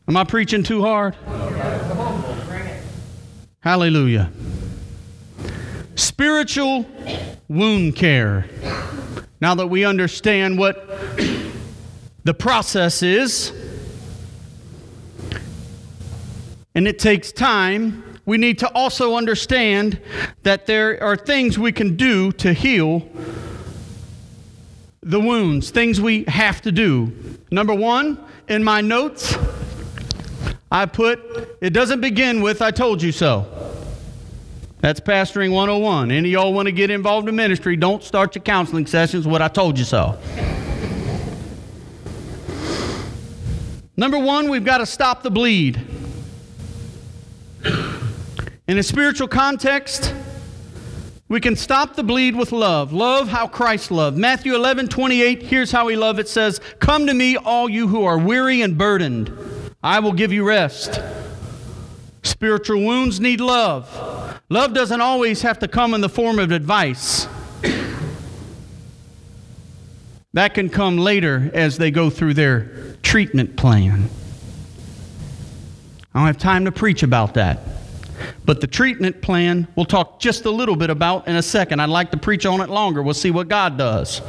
Am 0.08 0.16
I 0.16 0.24
preaching 0.24 0.64
too 0.64 0.82
hard? 0.82 1.16
Hallelujah. 3.60 4.32
Spiritual 5.98 6.86
wound 7.48 7.96
care. 7.96 8.46
Now 9.42 9.56
that 9.56 9.66
we 9.66 9.84
understand 9.84 10.60
what 10.60 10.88
the 12.24 12.36
process 12.36 13.02
is, 13.02 13.52
and 16.76 16.88
it 16.88 17.00
takes 17.00 17.32
time, 17.32 18.04
we 18.28 18.38
need 18.38 18.60
to 18.60 18.72
also 18.74 19.16
understand 19.16 20.00
that 20.44 20.68
there 20.68 21.02
are 21.04 21.18
things 21.18 21.58
we 21.58 21.72
can 21.72 21.96
do 21.96 22.32
to 22.34 22.54
heal 22.54 23.02
the 25.02 25.20
wounds, 25.20 25.72
things 25.72 26.00
we 26.00 26.26
have 26.26 26.62
to 26.62 26.72
do. 26.72 27.12
Number 27.50 27.74
one, 27.74 28.24
in 28.48 28.64
my 28.64 28.82
notes, 28.82 29.36
I 30.72 30.86
put, 30.86 31.58
it 31.60 31.72
doesn't 31.72 32.02
begin 32.02 32.42
with, 32.42 32.62
I 32.62 32.70
told 32.70 33.02
you 33.02 33.12
so. 33.12 33.77
That's 34.80 35.00
Pastoring 35.00 35.52
101. 35.52 36.12
Any 36.12 36.30
of 36.30 36.32
y'all 36.32 36.54
want 36.54 36.68
to 36.68 36.72
get 36.72 36.92
involved 36.92 37.28
in 37.28 37.36
ministry, 37.36 37.76
don't 37.76 38.04
start 38.04 38.36
your 38.36 38.44
counseling 38.44 38.86
sessions 38.86 39.28
with, 39.28 39.42
I 39.42 39.48
told 39.48 39.80
you 39.80 39.86
so. 39.86 40.20
Number 43.96 44.20
one, 44.20 44.50
we've 44.50 44.64
got 44.64 44.78
to 44.78 44.86
stop 44.86 45.24
the 45.24 45.32
bleed. 45.32 45.82
In 48.68 48.78
a 48.78 48.84
spiritual 48.84 49.28
context, 49.28 50.14
we 51.28 51.40
can 51.40 51.56
stop 51.56 51.96
the 51.96 52.04
bleed 52.04 52.36
with 52.36 52.52
love. 52.52 52.94
Love 52.94 53.28
how 53.28 53.48
Christ 53.48 53.90
loved. 53.90 54.18
Matthew 54.18 54.54
11, 54.54 54.90
28, 54.90 55.42
here's 55.42 55.72
how 55.72 55.88
he 55.88 55.96
loved 55.96 56.20
it 56.20 56.30
says, 56.30 56.62
Come 56.80 57.08
to 57.08 57.14
me, 57.16 57.36
all 57.36 57.68
you 57.68 57.88
who 57.88 58.04
are 58.04 58.20
weary 58.20 58.62
and 58.62 58.78
burdened. 58.78 59.36
I 59.82 60.00
will 60.00 60.14
give 60.14 60.32
you 60.32 60.48
rest. 60.48 61.02
Spiritual 62.28 62.84
wounds 62.84 63.20
need 63.22 63.40
love. 63.40 64.42
Love 64.50 64.74
doesn't 64.74 65.00
always 65.00 65.42
have 65.44 65.60
to 65.60 65.68
come 65.68 65.94
in 65.94 66.02
the 66.02 66.10
form 66.10 66.40
of 66.40 66.52
advice. 66.52 67.28
That 70.34 70.54
can 70.54 70.70
come 70.70 70.98
later 70.98 71.50
as 71.54 71.78
they 71.78 71.90
go 71.90 72.10
through 72.10 72.34
their 72.34 72.96
treatment 73.02 73.56
plan. 73.56 74.10
I 76.14 76.20
don't 76.20 76.28
have 76.28 76.38
time 76.38 76.66
to 76.66 76.72
preach 76.72 77.02
about 77.02 77.34
that. 77.36 77.60
But 78.46 78.60
the 78.62 78.68
treatment 78.68 79.22
plan, 79.22 79.68
we'll 79.76 79.86
talk 79.86 80.20
just 80.20 80.46
a 80.46 80.52
little 80.52 80.76
bit 80.76 80.90
about 80.90 81.28
in 81.28 81.38
a 81.38 81.42
second. 81.42 81.80
I'd 81.80 81.90
like 81.90 82.12
to 82.12 82.18
preach 82.18 82.46
on 82.46 82.60
it 82.60 82.70
longer. 82.70 83.02
We'll 83.02 83.14
see 83.14 83.32
what 83.32 83.48
God 83.48 83.78
does. 83.78 84.22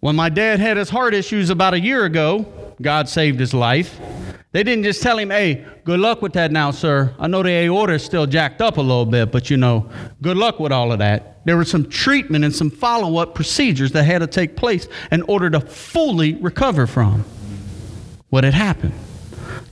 When 0.00 0.16
my 0.16 0.28
dad 0.28 0.60
had 0.60 0.76
his 0.76 0.90
heart 0.90 1.14
issues 1.14 1.48
about 1.48 1.72
a 1.72 1.80
year 1.80 2.04
ago, 2.04 2.46
God 2.82 3.08
saved 3.08 3.40
his 3.40 3.54
life. 3.54 3.98
They 4.54 4.62
didn't 4.62 4.84
just 4.84 5.02
tell 5.02 5.18
him, 5.18 5.30
hey, 5.30 5.66
good 5.82 5.98
luck 5.98 6.22
with 6.22 6.34
that 6.34 6.52
now, 6.52 6.70
sir. 6.70 7.12
I 7.18 7.26
know 7.26 7.42
the 7.42 7.50
aorta 7.50 7.94
is 7.94 8.04
still 8.04 8.24
jacked 8.24 8.60
up 8.62 8.76
a 8.76 8.80
little 8.80 9.04
bit, 9.04 9.32
but 9.32 9.50
you 9.50 9.56
know, 9.56 9.90
good 10.22 10.36
luck 10.36 10.60
with 10.60 10.70
all 10.70 10.92
of 10.92 11.00
that. 11.00 11.44
There 11.44 11.56
was 11.56 11.68
some 11.68 11.88
treatment 11.90 12.44
and 12.44 12.54
some 12.54 12.70
follow 12.70 13.16
up 13.16 13.34
procedures 13.34 13.90
that 13.92 14.04
had 14.04 14.20
to 14.20 14.28
take 14.28 14.54
place 14.54 14.86
in 15.10 15.22
order 15.22 15.50
to 15.50 15.58
fully 15.58 16.34
recover 16.34 16.86
from 16.86 17.24
what 18.30 18.44
had 18.44 18.54
happened. 18.54 18.94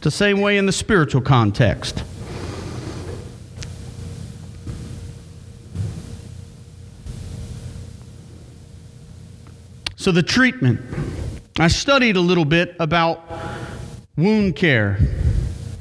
The 0.00 0.10
same 0.10 0.40
way 0.40 0.58
in 0.58 0.66
the 0.66 0.72
spiritual 0.72 1.20
context. 1.20 2.02
So, 9.94 10.10
the 10.10 10.24
treatment. 10.24 10.80
I 11.60 11.68
studied 11.68 12.16
a 12.16 12.20
little 12.20 12.44
bit 12.44 12.74
about 12.80 13.28
wound 14.16 14.56
care. 14.56 14.98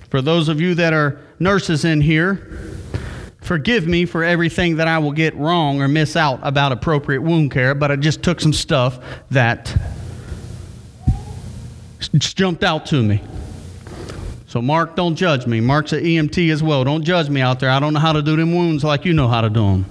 For 0.09 0.21
those 0.21 0.49
of 0.49 0.61
you 0.61 0.75
that 0.75 0.93
are 0.93 1.19
nurses 1.39 1.85
in 1.85 2.01
here, 2.01 2.35
forgive 3.41 3.87
me 3.87 4.05
for 4.05 4.23
everything 4.23 4.77
that 4.77 4.87
I 4.87 4.99
will 4.99 5.11
get 5.11 5.35
wrong 5.35 5.81
or 5.81 5.87
miss 5.87 6.15
out 6.15 6.39
about 6.43 6.71
appropriate 6.71 7.21
wound 7.21 7.51
care, 7.51 7.75
but 7.75 7.91
I 7.91 7.95
just 7.95 8.23
took 8.23 8.39
some 8.39 8.53
stuff 8.53 8.99
that 9.31 9.75
just 12.11 12.37
jumped 12.37 12.63
out 12.63 12.85
to 12.87 13.01
me. 13.01 13.21
So, 14.47 14.61
Mark, 14.61 14.95
don't 14.95 15.15
judge 15.15 15.47
me. 15.47 15.61
Mark's 15.61 15.93
an 15.93 16.03
EMT 16.03 16.51
as 16.51 16.61
well. 16.61 16.83
Don't 16.83 17.03
judge 17.03 17.29
me 17.29 17.39
out 17.39 17.61
there. 17.61 17.69
I 17.69 17.79
don't 17.79 17.93
know 17.93 18.01
how 18.01 18.11
to 18.11 18.21
do 18.21 18.35
them 18.35 18.53
wounds 18.53 18.83
like 18.83 19.05
you 19.05 19.13
know 19.13 19.29
how 19.29 19.41
to 19.41 19.49
do 19.49 19.61
them. 19.61 19.85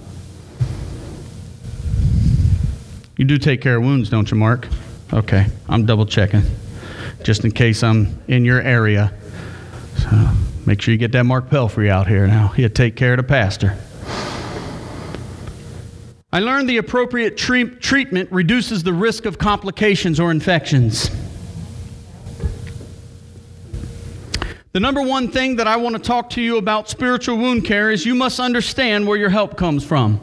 You 3.16 3.24
do 3.24 3.38
take 3.38 3.62
care 3.62 3.76
of 3.76 3.82
wounds, 3.82 4.10
don't 4.10 4.30
you, 4.30 4.36
Mark? 4.36 4.68
Okay, 5.12 5.46
I'm 5.68 5.86
double 5.86 6.06
checking 6.06 6.42
just 7.22 7.44
in 7.44 7.52
case 7.52 7.82
I'm 7.82 8.22
in 8.28 8.44
your 8.44 8.60
area. 8.60 9.12
So 9.98 10.30
make 10.66 10.80
sure 10.80 10.92
you 10.92 10.98
get 10.98 11.12
that 11.12 11.24
Mark 11.24 11.48
Pelfrey 11.48 11.88
out 11.88 12.06
here 12.06 12.26
now. 12.26 12.48
He'll 12.48 12.68
take 12.68 12.96
care 12.96 13.12
of 13.12 13.18
the 13.18 13.22
pastor. 13.22 13.76
I 16.32 16.38
learned 16.38 16.68
the 16.68 16.76
appropriate 16.76 17.36
treat- 17.36 17.80
treatment 17.80 18.30
reduces 18.30 18.84
the 18.84 18.92
risk 18.92 19.24
of 19.24 19.38
complications 19.38 20.20
or 20.20 20.30
infections. 20.30 21.10
The 24.72 24.78
number 24.78 25.02
one 25.02 25.32
thing 25.32 25.56
that 25.56 25.66
I 25.66 25.76
want 25.76 25.96
to 25.96 26.02
talk 26.02 26.30
to 26.30 26.40
you 26.40 26.56
about 26.56 26.88
spiritual 26.88 27.36
wound 27.36 27.64
care 27.64 27.90
is 27.90 28.06
you 28.06 28.14
must 28.14 28.38
understand 28.38 29.08
where 29.08 29.18
your 29.18 29.30
help 29.30 29.56
comes 29.56 29.84
from. 29.84 30.20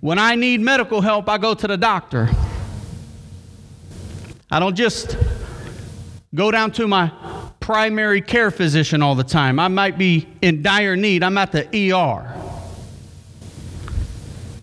When 0.00 0.20
I 0.20 0.36
need 0.36 0.60
medical 0.60 1.00
help, 1.00 1.28
I 1.28 1.38
go 1.38 1.54
to 1.54 1.66
the 1.66 1.76
doctor. 1.76 2.28
I 4.48 4.60
don't 4.60 4.76
just 4.76 5.16
go 6.34 6.50
down 6.50 6.72
to 6.72 6.88
my 6.88 7.12
primary 7.60 8.20
care 8.20 8.50
physician 8.50 9.02
all 9.02 9.14
the 9.14 9.24
time. 9.24 9.58
I 9.58 9.68
might 9.68 9.96
be 9.96 10.28
in 10.42 10.62
dire 10.62 10.96
need. 10.96 11.22
I'm 11.22 11.38
at 11.38 11.52
the 11.52 11.92
ER. 11.92 12.30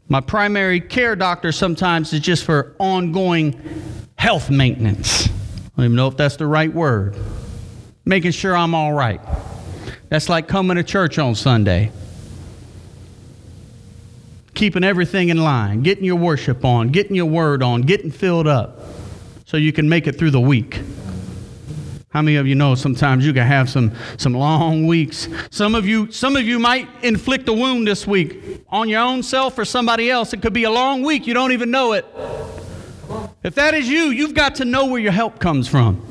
My 0.09 0.19
primary 0.19 0.81
care 0.81 1.15
doctor 1.15 1.51
sometimes 1.51 2.11
is 2.13 2.19
just 2.19 2.43
for 2.43 2.75
ongoing 2.79 3.59
health 4.17 4.49
maintenance. 4.49 5.27
I 5.27 5.31
don't 5.77 5.85
even 5.85 5.95
know 5.95 6.07
if 6.07 6.17
that's 6.17 6.35
the 6.35 6.47
right 6.47 6.71
word 6.71 7.15
making 8.05 8.31
sure 8.31 8.55
I'm 8.55 8.73
all 8.73 8.93
right. 8.93 9.21
That's 10.09 10.29
like 10.29 10.47
coming 10.47 10.77
to 10.77 10.83
church 10.83 11.17
on 11.17 11.35
Sunday. 11.35 11.91
Keeping 14.53 14.83
everything 14.83 15.29
in 15.29 15.37
line, 15.37 15.81
getting 15.81 16.03
your 16.03 16.17
worship 16.17 16.65
on, 16.65 16.89
getting 16.89 17.15
your 17.15 17.25
word 17.25 17.63
on, 17.63 17.81
getting 17.83 18.11
filled 18.11 18.47
up 18.47 18.79
so 19.45 19.57
you 19.57 19.71
can 19.71 19.87
make 19.87 20.07
it 20.07 20.17
through 20.17 20.31
the 20.31 20.41
week. 20.41 20.79
How 22.11 22.21
many 22.21 22.35
of 22.35 22.45
you 22.45 22.55
know 22.55 22.75
sometimes 22.75 23.25
you 23.25 23.31
can 23.31 23.47
have 23.47 23.69
some, 23.69 23.93
some 24.17 24.33
long 24.33 24.85
weeks? 24.85 25.29
Some 25.49 25.75
of 25.75 25.87
you 25.87 26.11
some 26.11 26.35
of 26.35 26.43
you 26.43 26.59
might 26.59 26.89
inflict 27.03 27.47
a 27.47 27.53
wound 27.53 27.87
this 27.87 28.05
week 28.05 28.65
on 28.69 28.89
your 28.89 28.99
own 29.01 29.23
self 29.23 29.57
or 29.57 29.63
somebody 29.63 30.11
else. 30.11 30.33
It 30.33 30.41
could 30.41 30.51
be 30.51 30.65
a 30.65 30.71
long 30.71 31.03
week, 31.03 31.25
you 31.25 31.33
don't 31.33 31.53
even 31.53 31.71
know 31.71 31.93
it. 31.93 32.05
If 33.43 33.55
that 33.55 33.73
is 33.73 33.87
you, 33.87 34.09
you've 34.09 34.33
got 34.33 34.55
to 34.55 34.65
know 34.65 34.87
where 34.87 34.99
your 34.99 35.13
help 35.13 35.39
comes 35.39 35.69
from. 35.69 36.05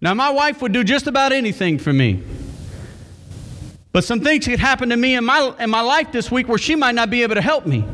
Now, 0.00 0.12
my 0.12 0.28
wife 0.28 0.60
would 0.60 0.72
do 0.72 0.84
just 0.84 1.06
about 1.06 1.32
anything 1.32 1.78
for 1.78 1.92
me. 1.92 2.22
But 3.90 4.04
some 4.04 4.20
things 4.20 4.46
could 4.46 4.58
happen 4.58 4.90
to 4.90 4.96
me 4.98 5.14
in 5.14 5.24
my, 5.24 5.54
in 5.58 5.70
my 5.70 5.80
life 5.80 6.12
this 6.12 6.30
week 6.30 6.46
where 6.46 6.58
she 6.58 6.74
might 6.74 6.94
not 6.94 7.08
be 7.08 7.22
able 7.22 7.36
to 7.36 7.40
help 7.40 7.64
me. 7.64 7.84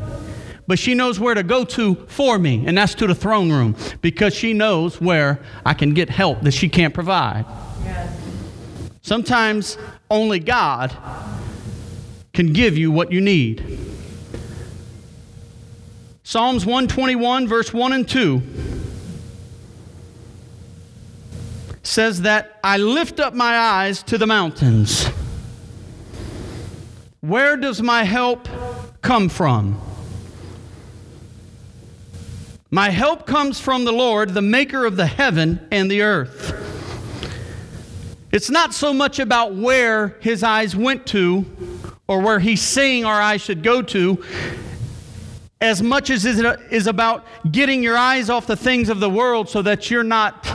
But 0.67 0.79
she 0.79 0.93
knows 0.93 1.19
where 1.19 1.33
to 1.33 1.43
go 1.43 1.65
to 1.65 1.95
for 2.07 2.37
me, 2.37 2.63
and 2.65 2.77
that's 2.77 2.95
to 2.95 3.07
the 3.07 3.15
throne 3.15 3.51
room 3.51 3.75
because 4.01 4.33
she 4.33 4.53
knows 4.53 5.01
where 5.01 5.39
I 5.65 5.73
can 5.73 5.93
get 5.93 6.09
help 6.09 6.41
that 6.41 6.51
she 6.51 6.69
can't 6.69 6.93
provide. 6.93 7.45
Yes. 7.83 8.17
Sometimes 9.01 9.77
only 10.09 10.39
God 10.39 10.95
can 12.33 12.53
give 12.53 12.77
you 12.77 12.91
what 12.91 13.11
you 13.11 13.19
need. 13.19 13.79
Psalms 16.23 16.65
121, 16.65 17.47
verse 17.47 17.73
1 17.73 17.93
and 17.93 18.07
2 18.07 18.41
says 21.83 22.21
that 22.21 22.59
I 22.63 22.77
lift 22.77 23.19
up 23.19 23.33
my 23.33 23.57
eyes 23.57 24.01
to 24.03 24.17
the 24.17 24.27
mountains. 24.27 25.07
Where 27.19 27.57
does 27.57 27.81
my 27.81 28.03
help 28.03 28.47
come 29.01 29.27
from? 29.27 29.81
My 32.73 32.89
help 32.89 33.27
comes 33.27 33.59
from 33.59 33.83
the 33.83 33.91
Lord, 33.91 34.33
the 34.33 34.41
maker 34.41 34.85
of 34.85 34.95
the 34.95 35.05
heaven 35.05 35.59
and 35.71 35.91
the 35.91 36.03
earth. 36.03 36.57
It's 38.31 38.49
not 38.49 38.73
so 38.73 38.93
much 38.93 39.19
about 39.19 39.53
where 39.53 40.15
his 40.21 40.41
eyes 40.41 40.73
went 40.73 41.05
to 41.07 41.45
or 42.07 42.21
where 42.21 42.39
he's 42.39 42.61
saying 42.61 43.03
our 43.03 43.19
eyes 43.21 43.41
should 43.41 43.61
go 43.61 43.81
to, 43.81 44.23
as 45.59 45.81
much 45.81 46.09
as 46.09 46.23
it 46.23 46.59
is 46.71 46.87
about 46.87 47.25
getting 47.51 47.83
your 47.83 47.97
eyes 47.97 48.29
off 48.29 48.47
the 48.47 48.55
things 48.55 48.87
of 48.87 49.01
the 49.01 49.09
world 49.09 49.49
so 49.49 49.61
that 49.61 49.91
you're 49.91 50.01
not 50.01 50.47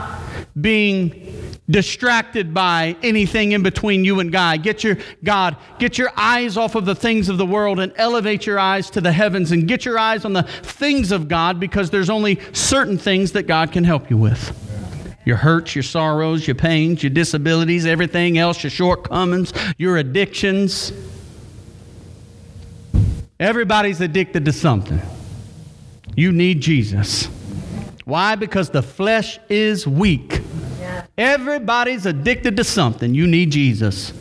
being 0.58 1.25
distracted 1.68 2.54
by 2.54 2.96
anything 3.02 3.52
in 3.52 3.62
between 3.62 4.04
you 4.04 4.20
and 4.20 4.30
God. 4.30 4.62
Get 4.62 4.84
your 4.84 4.98
God, 5.24 5.56
get 5.78 5.98
your 5.98 6.10
eyes 6.16 6.56
off 6.56 6.74
of 6.74 6.84
the 6.84 6.94
things 6.94 7.28
of 7.28 7.38
the 7.38 7.46
world 7.46 7.80
and 7.80 7.92
elevate 7.96 8.46
your 8.46 8.58
eyes 8.58 8.90
to 8.90 9.00
the 9.00 9.12
heavens 9.12 9.52
and 9.52 9.66
get 9.66 9.84
your 9.84 9.98
eyes 9.98 10.24
on 10.24 10.32
the 10.32 10.44
things 10.44 11.12
of 11.12 11.28
God 11.28 11.58
because 11.58 11.90
there's 11.90 12.10
only 12.10 12.40
certain 12.52 12.98
things 12.98 13.32
that 13.32 13.44
God 13.44 13.72
can 13.72 13.84
help 13.84 14.10
you 14.10 14.16
with. 14.16 14.62
Your 15.24 15.36
hurts, 15.36 15.74
your 15.74 15.82
sorrows, 15.82 16.46
your 16.46 16.54
pains, 16.54 17.02
your 17.02 17.10
disabilities, 17.10 17.84
everything 17.84 18.38
else, 18.38 18.62
your 18.62 18.70
shortcomings, 18.70 19.52
your 19.76 19.96
addictions. 19.96 20.92
Everybody's 23.40 24.00
addicted 24.00 24.44
to 24.44 24.52
something. 24.52 25.02
You 26.14 26.30
need 26.30 26.60
Jesus. 26.60 27.26
Why? 28.04 28.36
Because 28.36 28.70
the 28.70 28.82
flesh 28.82 29.40
is 29.48 29.84
weak. 29.84 30.42
Everybody's 31.18 32.06
addicted 32.06 32.56
to 32.56 32.64
something. 32.64 33.14
You 33.14 33.26
need 33.26 33.50
Jesus. 33.50 34.12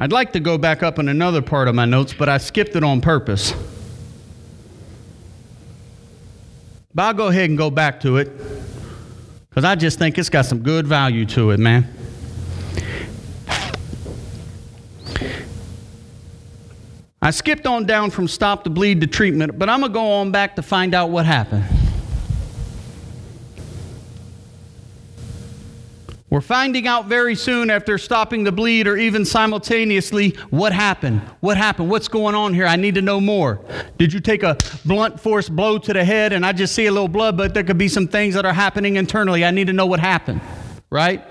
I'd 0.00 0.12
like 0.12 0.32
to 0.34 0.40
go 0.40 0.58
back 0.58 0.84
up 0.84 1.00
in 1.00 1.08
another 1.08 1.42
part 1.42 1.66
of 1.66 1.74
my 1.74 1.84
notes, 1.84 2.14
but 2.14 2.28
I 2.28 2.38
skipped 2.38 2.76
it 2.76 2.84
on 2.84 3.00
purpose. 3.00 3.52
But 6.94 7.02
I'll 7.02 7.14
go 7.14 7.26
ahead 7.26 7.48
and 7.48 7.58
go 7.58 7.68
back 7.68 8.00
to 8.00 8.16
it 8.16 8.30
because 9.48 9.64
I 9.64 9.74
just 9.74 9.98
think 9.98 10.16
it's 10.16 10.28
got 10.28 10.46
some 10.46 10.60
good 10.62 10.86
value 10.86 11.26
to 11.26 11.50
it, 11.50 11.58
man. 11.58 11.97
I 17.28 17.30
skipped 17.30 17.66
on 17.66 17.84
down 17.84 18.08
from 18.08 18.26
stop 18.26 18.64
the 18.64 18.70
bleed 18.70 19.02
to 19.02 19.06
treatment, 19.06 19.58
but 19.58 19.68
I'm 19.68 19.80
going 19.80 19.92
to 19.92 19.94
go 19.94 20.12
on 20.12 20.30
back 20.32 20.56
to 20.56 20.62
find 20.62 20.94
out 20.94 21.10
what 21.10 21.26
happened. 21.26 21.62
We're 26.30 26.40
finding 26.40 26.86
out 26.86 27.04
very 27.04 27.34
soon 27.34 27.68
after 27.68 27.98
stopping 27.98 28.44
the 28.44 28.52
bleed 28.52 28.86
or 28.86 28.96
even 28.96 29.26
simultaneously 29.26 30.38
what 30.48 30.72
happened. 30.72 31.20
What 31.40 31.58
happened? 31.58 31.90
What's 31.90 32.08
going 32.08 32.34
on 32.34 32.54
here? 32.54 32.64
I 32.64 32.76
need 32.76 32.94
to 32.94 33.02
know 33.02 33.20
more. 33.20 33.60
Did 33.98 34.10
you 34.10 34.20
take 34.20 34.42
a 34.42 34.56
blunt 34.86 35.20
force 35.20 35.50
blow 35.50 35.76
to 35.76 35.92
the 35.92 36.04
head 36.06 36.32
and 36.32 36.46
I 36.46 36.52
just 36.52 36.74
see 36.74 36.86
a 36.86 36.92
little 36.92 37.08
blood, 37.08 37.36
but 37.36 37.52
there 37.52 37.62
could 37.62 37.76
be 37.76 37.88
some 37.88 38.08
things 38.08 38.36
that 38.36 38.46
are 38.46 38.54
happening 38.54 38.96
internally. 38.96 39.44
I 39.44 39.50
need 39.50 39.66
to 39.66 39.74
know 39.74 39.84
what 39.84 40.00
happened, 40.00 40.40
right? 40.88 41.22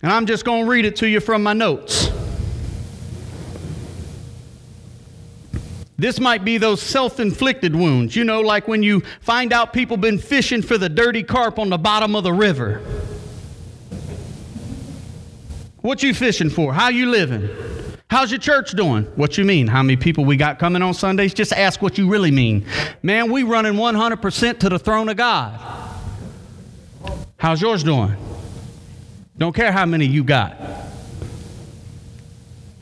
And 0.00 0.12
I'm 0.12 0.26
just 0.26 0.44
going 0.44 0.66
to 0.66 0.70
read 0.70 0.84
it 0.84 0.94
to 0.96 1.08
you 1.08 1.18
from 1.18 1.42
my 1.42 1.54
notes. 1.54 2.19
This 6.00 6.18
might 6.18 6.46
be 6.46 6.56
those 6.56 6.80
self 6.80 7.20
inflicted 7.20 7.76
wounds, 7.76 8.16
you 8.16 8.24
know, 8.24 8.40
like 8.40 8.66
when 8.66 8.82
you 8.82 9.02
find 9.20 9.52
out 9.52 9.74
people 9.74 9.98
been 9.98 10.18
fishing 10.18 10.62
for 10.62 10.78
the 10.78 10.88
dirty 10.88 11.22
carp 11.22 11.58
on 11.58 11.68
the 11.68 11.76
bottom 11.76 12.16
of 12.16 12.24
the 12.24 12.32
river. 12.32 12.80
What 15.82 16.02
you 16.02 16.14
fishing 16.14 16.48
for? 16.48 16.72
How 16.72 16.88
you 16.88 17.10
living? 17.10 17.50
How's 18.08 18.30
your 18.30 18.40
church 18.40 18.70
doing? 18.70 19.04
What 19.16 19.36
you 19.36 19.44
mean? 19.44 19.66
How 19.66 19.82
many 19.82 19.98
people 19.98 20.24
we 20.24 20.36
got 20.36 20.58
coming 20.58 20.80
on 20.80 20.94
Sundays? 20.94 21.34
Just 21.34 21.52
ask 21.52 21.82
what 21.82 21.98
you 21.98 22.08
really 22.08 22.30
mean. 22.30 22.64
Man, 23.02 23.30
we 23.30 23.42
running 23.42 23.74
100% 23.74 24.58
to 24.58 24.68
the 24.70 24.78
throne 24.78 25.10
of 25.10 25.18
God. 25.18 25.60
How's 27.36 27.60
yours 27.60 27.84
doing? 27.84 28.16
Don't 29.36 29.54
care 29.54 29.70
how 29.70 29.84
many 29.84 30.06
you 30.06 30.24
got. 30.24 30.56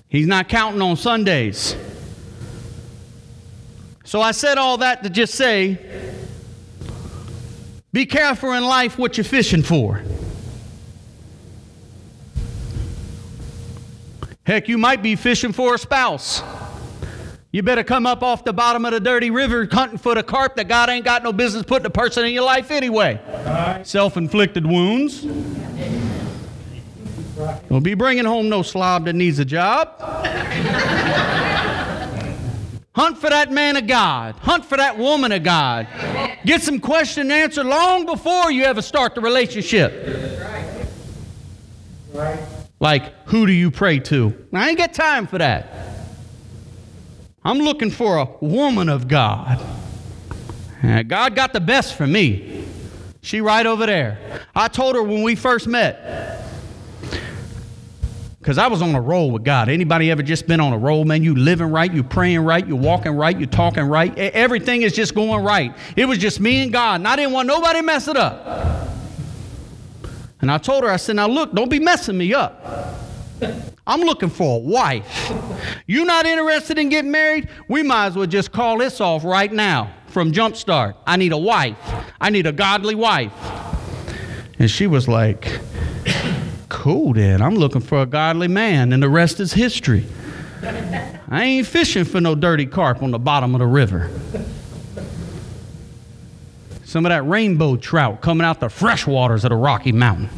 He's 0.09 0.29
not 0.29 0.49
counting 0.49 0.81
on 0.81 0.97
Sundays. 0.97 1.75
So 4.09 4.23
I 4.23 4.31
said 4.31 4.57
all 4.57 4.79
that 4.79 5.03
to 5.03 5.11
just 5.11 5.35
say 5.35 5.77
be 7.93 8.07
careful 8.07 8.55
in 8.55 8.65
life 8.65 8.97
what 8.97 9.19
you're 9.19 9.25
fishing 9.25 9.63
for. 9.63 10.03
Heck, 14.47 14.67
you 14.67 14.79
might 14.79 15.03
be 15.03 15.15
fishing 15.15 15.53
for 15.53 15.75
a 15.75 15.79
spouse. 15.79 16.43
You 17.53 17.63
better 17.63 17.85
come 17.85 18.07
up 18.07 18.23
off 18.23 18.45
the 18.45 18.55
bottom 18.55 18.87
of 18.87 18.93
the 18.93 19.01
dirty 19.01 19.31
river 19.31 19.69
hunting 19.71 19.99
for 19.99 20.15
the 20.15 20.23
carp 20.23 20.57
that 20.57 20.69
God 20.69 20.89
ain't 20.89 21.05
got 21.05 21.23
no 21.23 21.31
business 21.31 21.65
putting 21.65 21.85
a 21.85 21.91
person 21.91 22.25
in 22.25 22.33
your 22.33 22.45
life 22.45 22.71
anyway. 22.71 23.21
Self 23.85 24.17
inflicted 24.17 24.65
wounds. 24.65 25.21
Don't 27.69 27.83
be 27.83 27.93
bringing 27.93 28.25
home 28.25 28.49
no 28.49 28.63
slob 28.63 29.05
that 29.05 29.13
needs 29.13 29.39
a 29.39 29.45
job. 29.45 29.97
Hunt 32.99 33.17
for 33.17 33.31
that 33.31 33.53
man 33.53 33.77
of 33.77 33.87
God. 33.87 34.35
Hunt 34.41 34.65
for 34.65 34.77
that 34.77 34.99
woman 34.99 35.31
of 35.31 35.45
God. 35.45 35.87
Get 36.45 36.63
some 36.63 36.81
question 36.81 37.31
and 37.31 37.33
answer 37.33 37.63
long 37.63 38.07
before 38.07 38.51
you 38.51 38.65
ever 38.65 38.83
start 38.83 39.15
the 39.15 39.21
relationship. 39.21 39.93
Like, 42.81 43.15
who 43.29 43.47
do 43.47 43.53
you 43.53 43.71
pray 43.71 44.01
to? 44.01 44.35
I 44.53 44.71
ain't 44.71 44.79
got 44.79 44.95
time 44.95 45.29
for 45.29 45.39
that. 45.39 45.69
I'm 47.45 47.59
looking 47.59 47.93
for 47.93 48.17
a 48.17 48.25
woman 48.41 48.89
of 48.89 49.07
God. 49.07 49.65
God 51.07 51.37
got 51.37 51.53
the 51.53 51.61
best 51.61 51.95
for 51.95 52.07
me. 52.07 52.65
She 53.23 53.41
right 53.41 53.65
over 53.65 53.87
there. 53.87 54.43
I 54.57 54.67
told 54.67 54.97
her 54.97 55.05
when 55.05 55.23
we 55.23 55.37
first 55.37 55.69
met, 55.69 56.48
because 58.39 58.57
I 58.57 58.69
was 58.69 58.83
on 58.83 58.95
a 58.95 59.01
roll 59.01 59.31
with 59.31 59.45
God. 59.45 59.69
Anybody 59.69 60.11
ever 60.11 60.23
just 60.23 60.47
been 60.47 60.61
on 60.61 60.73
a 60.73 60.79
roll, 60.79 61.05
man? 61.05 61.23
You 61.23 61.35
living 61.35 61.71
right, 61.71 61.93
you 61.93 62.03
praying 62.05 62.41
right, 62.41 62.67
you 62.67 62.77
walking 62.77 63.13
right, 63.13 63.39
you 63.39 63.47
talking 63.47 63.85
right. 63.85 64.17
Everything 64.17 64.83
is 64.83 64.93
just 64.93 65.15
going 65.15 65.45
right. 65.45 65.77
It 65.97 66.05
was 66.05 66.19
just 66.19 66.39
me 66.39 66.63
and 66.63 66.73
God, 66.73 67.01
and 67.01 67.09
I 67.09 67.17
didn't 67.17 67.33
want 67.33 67.49
nobody 67.49 67.81
to 67.81 67.85
mess 67.85 68.07
it 68.09 68.17
up. 68.17 68.89
And 70.41 70.53
I 70.53 70.59
told 70.59 70.85
her, 70.85 70.91
I 70.91 70.97
said, 70.97 71.17
now 71.17 71.27
look, 71.27 71.53
don't 71.53 71.69
be 71.69 71.81
messing 71.81 72.17
me 72.17 72.33
up. 72.33 72.65
I'm 73.87 74.03
looking 74.03 74.31
for 74.31 74.57
a 74.57 74.59
wife. 74.59 75.33
You 75.87 76.05
not 76.05 76.27
interested 76.27 76.79
in 76.79 76.91
getting 76.91 77.11
married? 77.11 77.49
We 77.69 77.83
might 77.83 78.07
as 78.07 78.17
well 78.17 78.27
just 78.27 78.53
call 78.53 78.79
this 78.79 79.01
off 79.01 79.25
right 79.25 79.53
now 79.53 79.93
from 80.07 80.31
Jumpstart. 80.31 80.95
I 81.07 81.17
need 81.17 81.33
a 81.33 81.39
wife. 81.39 81.77
I 82.21 82.31
need 82.31 82.47
a 82.47 82.53
godly 82.53 82.95
wife. 82.95 83.33
And 84.59 84.71
she 84.71 84.87
was 84.87 85.09
like, 85.09 85.61
Cool, 86.69 87.15
then. 87.15 87.41
I'm 87.41 87.55
looking 87.55 87.81
for 87.81 88.03
a 88.03 88.07
godly 88.07 88.49
man, 88.49 88.93
and 88.93 89.03
the 89.03 89.09
rest 89.09 89.41
is 89.41 89.53
history. 89.53 90.07
I 91.31 91.45
ain't 91.45 91.67
fishing 91.67 92.05
for 92.05 92.21
no 92.21 92.35
dirty 92.35 92.67
carp 92.67 93.03
on 93.03 93.11
the 93.11 93.19
bottom 93.19 93.55
of 93.55 93.61
the 93.61 93.67
river. 93.67 94.11
Some 96.85 97.05
of 97.05 97.11
that 97.11 97.23
rainbow 97.27 97.77
trout 97.77 98.23
coming 98.23 98.47
out 98.47 98.61
the 98.61 98.71
fresh 98.71 99.07
waters 99.07 99.45
of 99.45 99.51
the 99.51 99.57
Rocky 99.57 99.93
Mountain. 99.93 100.31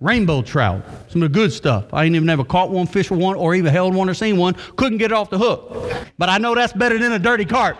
rainbow 0.00 0.42
trout, 0.42 0.84
some 1.08 1.22
of 1.22 1.32
the 1.32 1.34
good 1.34 1.50
stuff. 1.52 1.92
I 1.94 2.04
ain't 2.04 2.14
even 2.14 2.28
ever 2.28 2.44
caught 2.44 2.70
one, 2.70 2.86
fished 2.86 3.10
one, 3.10 3.36
or 3.36 3.54
even 3.54 3.72
held 3.72 3.94
one 3.94 4.08
or 4.08 4.14
seen 4.14 4.36
one. 4.36 4.54
Couldn't 4.76 4.98
get 4.98 5.12
it 5.12 5.14
off 5.14 5.30
the 5.30 5.38
hook. 5.38 5.90
But 6.18 6.28
I 6.28 6.36
know 6.38 6.54
that's 6.54 6.74
better 6.74 6.98
than 6.98 7.12
a 7.12 7.18
dirty 7.18 7.46
carp. 7.46 7.78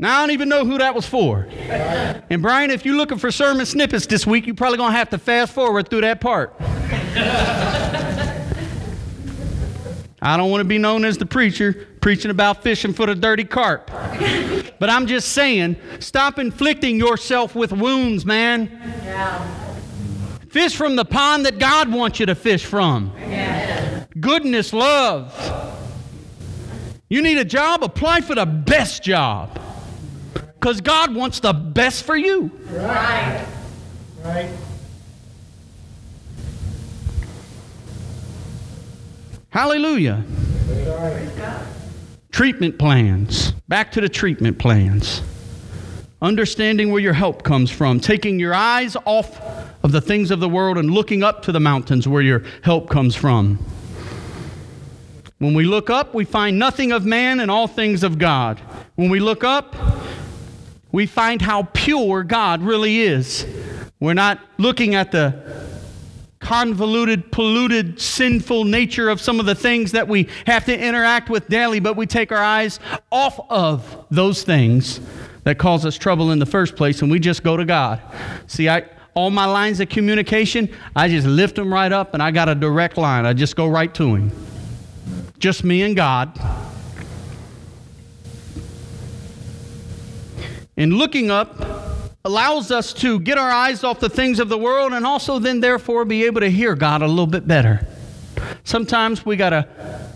Now 0.00 0.18
I 0.18 0.20
don't 0.22 0.30
even 0.30 0.48
know 0.48 0.64
who 0.64 0.78
that 0.78 0.94
was 0.94 1.06
for. 1.06 1.48
And 1.50 2.40
Brian, 2.40 2.70
if 2.70 2.84
you're 2.86 2.94
looking 2.94 3.18
for 3.18 3.32
sermon 3.32 3.66
snippets 3.66 4.06
this 4.06 4.24
week, 4.24 4.46
you're 4.46 4.54
probably 4.54 4.78
going 4.78 4.92
to 4.92 4.96
have 4.96 5.10
to 5.10 5.18
fast 5.18 5.52
forward 5.52 5.90
through 5.90 6.02
that 6.02 6.20
part. 6.20 6.54
I 10.20 10.36
don't 10.36 10.50
want 10.50 10.60
to 10.60 10.68
be 10.68 10.78
known 10.78 11.04
as 11.04 11.18
the 11.18 11.26
preacher 11.26 11.88
preaching 12.00 12.30
about 12.30 12.62
fishing 12.62 12.92
for 12.92 13.06
the 13.06 13.14
dirty 13.16 13.42
carp. 13.44 13.90
But 14.78 14.88
I'm 14.88 15.08
just 15.08 15.30
saying, 15.30 15.76
stop 15.98 16.38
inflicting 16.38 16.96
yourself 16.96 17.56
with 17.56 17.72
wounds, 17.72 18.24
man. 18.24 18.70
Yeah. 19.04 19.44
Fish 20.48 20.76
from 20.76 20.94
the 20.94 21.04
pond 21.04 21.44
that 21.46 21.58
God 21.58 21.92
wants 21.92 22.20
you 22.20 22.26
to 22.26 22.36
fish 22.36 22.64
from. 22.64 23.12
Yeah. 23.18 24.06
Goodness, 24.20 24.72
love. 24.72 25.34
You 27.08 27.20
need 27.20 27.38
a 27.38 27.44
job? 27.44 27.82
Apply 27.82 28.20
for 28.20 28.36
the 28.36 28.46
best 28.46 29.02
job. 29.02 29.58
Because 30.58 30.80
God 30.80 31.14
wants 31.14 31.40
the 31.40 31.52
best 31.52 32.04
for 32.04 32.16
you. 32.16 32.50
Right. 32.70 33.46
Right. 34.24 34.50
Hallelujah. 39.50 40.24
Treatment 42.32 42.78
plans. 42.78 43.52
Back 43.68 43.92
to 43.92 44.00
the 44.00 44.08
treatment 44.08 44.58
plans. 44.58 45.22
Understanding 46.20 46.90
where 46.90 47.00
your 47.00 47.12
help 47.12 47.44
comes 47.44 47.70
from. 47.70 48.00
Taking 48.00 48.38
your 48.40 48.54
eyes 48.54 48.96
off 49.04 49.40
of 49.84 49.92
the 49.92 50.00
things 50.00 50.30
of 50.30 50.40
the 50.40 50.48
world 50.48 50.76
and 50.76 50.90
looking 50.90 51.22
up 51.22 51.42
to 51.42 51.52
the 51.52 51.60
mountains 51.60 52.08
where 52.08 52.22
your 52.22 52.42
help 52.62 52.90
comes 52.90 53.14
from. 53.14 53.58
When 55.38 55.54
we 55.54 55.64
look 55.64 55.88
up, 55.88 56.14
we 56.14 56.24
find 56.24 56.58
nothing 56.58 56.90
of 56.90 57.06
man 57.06 57.38
and 57.38 57.48
all 57.48 57.68
things 57.68 58.02
of 58.02 58.18
God. 58.18 58.58
When 58.96 59.08
we 59.08 59.20
look 59.20 59.44
up, 59.44 59.76
we 60.92 61.06
find 61.06 61.42
how 61.42 61.64
pure 61.72 62.22
God 62.24 62.62
really 62.62 63.00
is. 63.00 63.46
We're 64.00 64.14
not 64.14 64.40
looking 64.58 64.94
at 64.94 65.12
the 65.12 65.66
convoluted, 66.40 67.30
polluted, 67.32 68.00
sinful 68.00 68.64
nature 68.64 69.08
of 69.08 69.20
some 69.20 69.40
of 69.40 69.46
the 69.46 69.54
things 69.54 69.92
that 69.92 70.08
we 70.08 70.28
have 70.46 70.64
to 70.64 70.78
interact 70.78 71.28
with 71.28 71.48
daily, 71.48 71.80
but 71.80 71.96
we 71.96 72.06
take 72.06 72.32
our 72.32 72.42
eyes 72.42 72.80
off 73.10 73.38
of 73.50 74.06
those 74.10 74.44
things 74.44 75.00
that 75.44 75.58
cause 75.58 75.84
us 75.84 75.96
trouble 75.96 76.30
in 76.30 76.38
the 76.38 76.46
first 76.46 76.76
place 76.76 77.02
and 77.02 77.10
we 77.10 77.18
just 77.18 77.42
go 77.42 77.56
to 77.56 77.64
God. 77.64 78.00
See, 78.46 78.68
I 78.68 78.84
all 79.14 79.30
my 79.30 79.46
lines 79.46 79.80
of 79.80 79.88
communication, 79.88 80.68
I 80.94 81.08
just 81.08 81.26
lift 81.26 81.56
them 81.56 81.72
right 81.74 81.90
up 81.90 82.14
and 82.14 82.22
I 82.22 82.30
got 82.30 82.48
a 82.48 82.54
direct 82.54 82.96
line. 82.96 83.26
I 83.26 83.32
just 83.32 83.56
go 83.56 83.66
right 83.66 83.92
to 83.94 84.14
him. 84.14 84.30
Just 85.40 85.64
me 85.64 85.82
and 85.82 85.96
God. 85.96 86.38
And 90.78 90.92
looking 90.94 91.28
up 91.28 91.60
allows 92.24 92.70
us 92.70 92.92
to 92.92 93.18
get 93.18 93.36
our 93.36 93.50
eyes 93.50 93.82
off 93.82 93.98
the 93.98 94.08
things 94.08 94.38
of 94.38 94.48
the 94.48 94.56
world 94.56 94.92
and 94.92 95.04
also 95.04 95.40
then, 95.40 95.58
therefore, 95.58 96.04
be 96.04 96.24
able 96.24 96.40
to 96.40 96.48
hear 96.48 96.76
God 96.76 97.02
a 97.02 97.08
little 97.08 97.26
bit 97.26 97.48
better. 97.48 97.84
Sometimes 98.62 99.26
we 99.26 99.34
got 99.34 99.50
to 99.50 99.68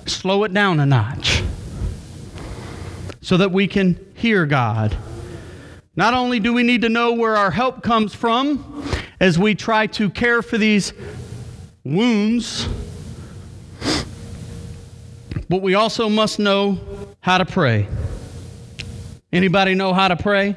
slow 0.06 0.44
it 0.44 0.54
down 0.54 0.78
a 0.78 0.86
notch 0.86 1.42
so 3.20 3.36
that 3.38 3.50
we 3.50 3.66
can 3.66 3.98
hear 4.14 4.46
God. 4.46 4.96
Not 5.96 6.14
only 6.14 6.38
do 6.38 6.52
we 6.52 6.62
need 6.62 6.82
to 6.82 6.88
know 6.88 7.12
where 7.12 7.36
our 7.36 7.50
help 7.50 7.82
comes 7.82 8.14
from 8.14 8.84
as 9.18 9.40
we 9.40 9.56
try 9.56 9.88
to 9.88 10.10
care 10.10 10.42
for 10.42 10.58
these 10.58 10.92
wounds, 11.82 12.68
but 15.48 15.60
we 15.60 15.74
also 15.74 16.08
must 16.08 16.38
know 16.38 16.78
how 17.20 17.38
to 17.38 17.44
pray. 17.44 17.88
Anybody 19.32 19.74
know 19.74 19.94
how 19.94 20.08
to 20.08 20.16
pray? 20.16 20.56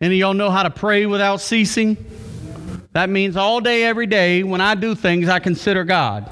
Any 0.00 0.14
of 0.14 0.18
y'all 0.18 0.34
know 0.34 0.50
how 0.50 0.62
to 0.62 0.70
pray 0.70 1.04
without 1.04 1.40
ceasing? 1.40 1.96
That 2.92 3.10
means 3.10 3.36
all 3.36 3.60
day, 3.60 3.84
every 3.84 4.06
day, 4.06 4.42
when 4.42 4.60
I 4.60 4.74
do 4.74 4.94
things, 4.94 5.28
I 5.28 5.38
consider 5.38 5.84
God. 5.84 6.30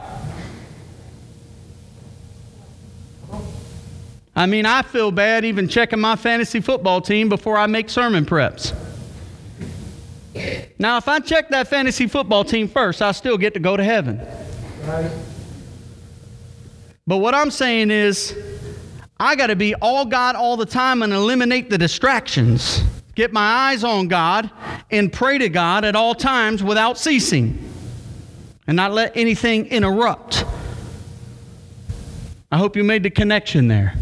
I 4.34 4.46
mean, 4.46 4.66
I 4.66 4.82
feel 4.82 5.10
bad 5.10 5.44
even 5.44 5.68
checking 5.68 6.00
my 6.00 6.16
fantasy 6.16 6.60
football 6.60 7.00
team 7.00 7.28
before 7.28 7.56
I 7.56 7.66
make 7.66 7.90
sermon 7.90 8.24
preps. 8.24 8.74
Now, 10.78 10.98
if 10.98 11.08
I 11.08 11.20
check 11.20 11.48
that 11.50 11.68
fantasy 11.68 12.06
football 12.06 12.44
team 12.44 12.68
first, 12.68 13.00
I 13.00 13.12
still 13.12 13.38
get 13.38 13.54
to 13.54 13.60
go 13.60 13.76
to 13.76 13.84
heaven. 13.84 14.20
But 17.06 17.18
what 17.18 17.34
I'm 17.34 17.50
saying 17.50 17.90
is, 17.90 18.34
I 19.18 19.34
got 19.34 19.46
to 19.46 19.56
be 19.56 19.74
all 19.76 20.04
God 20.04 20.36
all 20.36 20.56
the 20.56 20.66
time 20.66 21.02
and 21.02 21.12
eliminate 21.12 21.70
the 21.70 21.78
distractions. 21.78 22.82
Get 23.14 23.32
my 23.32 23.40
eyes 23.70 23.82
on 23.82 24.08
God 24.08 24.50
and 24.90 25.10
pray 25.10 25.38
to 25.38 25.48
God 25.48 25.84
at 25.86 25.96
all 25.96 26.14
times 26.14 26.62
without 26.62 26.98
ceasing 26.98 27.72
and 28.66 28.76
not 28.76 28.92
let 28.92 29.16
anything 29.16 29.66
interrupt. 29.66 30.44
I 32.52 32.58
hope 32.58 32.76
you 32.76 32.84
made 32.84 33.02
the 33.02 33.10
connection 33.10 33.68
there. 33.68 33.94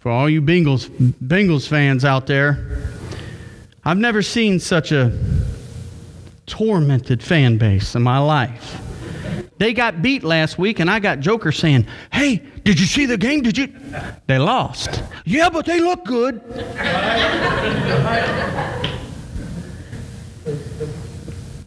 For 0.00 0.10
all 0.10 0.28
you 0.28 0.40
Bengals, 0.42 0.88
Bengals 1.24 1.68
fans 1.68 2.04
out 2.04 2.26
there, 2.26 2.90
I've 3.84 3.98
never 3.98 4.22
seen 4.22 4.58
such 4.58 4.92
a 4.92 5.16
tormented 6.46 7.22
fan 7.22 7.58
base 7.58 7.94
in 7.94 8.02
my 8.02 8.18
life. 8.18 8.80
They 9.62 9.72
got 9.72 10.02
beat 10.02 10.24
last 10.24 10.58
week, 10.58 10.80
and 10.80 10.90
I 10.90 10.98
got 10.98 11.20
Joker 11.20 11.52
saying, 11.52 11.86
Hey, 12.12 12.42
did 12.64 12.80
you 12.80 12.86
see 12.86 13.06
the 13.06 13.16
game? 13.16 13.42
Did 13.42 13.56
you? 13.56 13.72
They 14.26 14.36
lost. 14.36 15.00
Yeah, 15.24 15.50
but 15.50 15.66
they 15.66 15.78
look 15.78 16.04
good. 16.04 16.42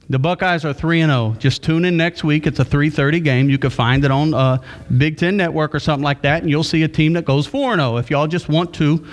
The 0.09 0.19
Buckeyes 0.19 0.65
are 0.65 0.73
3 0.73 0.99
and 0.99 1.09
0. 1.09 1.37
Just 1.39 1.63
tune 1.63 1.85
in 1.85 1.95
next 1.95 2.25
week. 2.25 2.45
It's 2.45 2.59
a 2.59 2.65
3:30 2.65 3.23
game. 3.23 3.49
You 3.49 3.57
can 3.57 3.69
find 3.69 4.03
it 4.03 4.11
on 4.11 4.33
uh, 4.33 4.57
Big 4.97 5.15
10 5.15 5.37
Network 5.37 5.73
or 5.73 5.79
something 5.79 6.03
like 6.03 6.21
that 6.23 6.41
and 6.41 6.49
you'll 6.51 6.65
see 6.65 6.83
a 6.83 6.89
team 6.89 7.13
that 7.13 7.23
goes 7.23 7.47
4 7.47 7.71
and 7.71 7.79
0 7.79 7.95
if 7.95 8.11
y'all 8.11 8.27
just 8.27 8.49
want 8.49 8.73
to, 8.73 9.07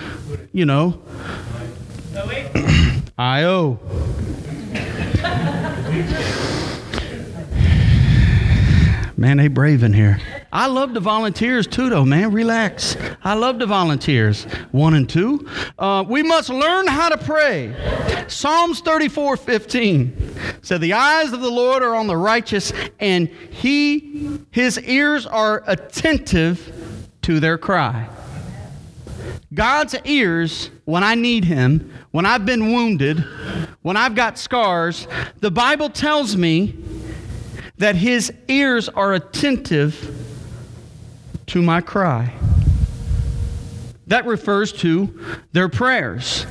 you 0.51 0.65
know. 0.65 1.01
I-O. 3.17 3.79
Man, 9.23 9.37
they 9.37 9.47
brave 9.47 9.83
in 9.83 9.93
here. 9.93 10.19
I 10.51 10.67
love 10.67 10.93
the 10.93 10.99
volunteers 10.99 11.65
too, 11.65 11.89
though, 11.89 12.03
man. 12.03 12.33
Relax. 12.33 12.97
I 13.23 13.35
love 13.35 13.57
the 13.57 13.65
volunteers. 13.65 14.43
One 14.71 14.95
and 14.95 15.09
two. 15.09 15.47
Uh, 15.79 16.03
we 16.05 16.23
must 16.23 16.49
learn 16.49 16.87
how 16.87 17.07
to 17.07 17.17
pray. 17.17 17.73
Psalms 18.27 18.81
34 18.81 19.37
15 19.37 20.35
said, 20.61 20.81
The 20.81 20.91
eyes 20.91 21.31
of 21.31 21.39
the 21.39 21.49
Lord 21.49 21.83
are 21.83 21.95
on 21.95 22.07
the 22.07 22.17
righteous, 22.17 22.73
and 22.99 23.29
he, 23.49 24.41
his 24.51 24.77
ears 24.81 25.25
are 25.25 25.63
attentive 25.67 27.07
to 27.21 27.39
their 27.39 27.57
cry. 27.57 28.09
God's 29.53 29.95
ears, 30.03 30.69
when 30.83 31.05
I 31.05 31.15
need 31.15 31.45
him, 31.45 31.93
when 32.11 32.25
I've 32.25 32.45
been 32.45 32.73
wounded, 32.73 33.23
when 33.83 33.95
I've 33.95 34.15
got 34.15 34.37
scars, 34.37 35.07
the 35.39 35.49
Bible 35.49 35.89
tells 35.89 36.35
me 36.35 36.75
that 37.83 37.97
his 37.97 38.31
ears 38.47 38.87
are 38.87 39.11
attentive 39.11 40.15
to 41.45 41.61
my 41.61 41.81
cry. 41.81 42.33
That 44.07 44.25
refers 44.25 44.71
to 44.83 45.19
their 45.51 45.67
prayers. 45.67 46.45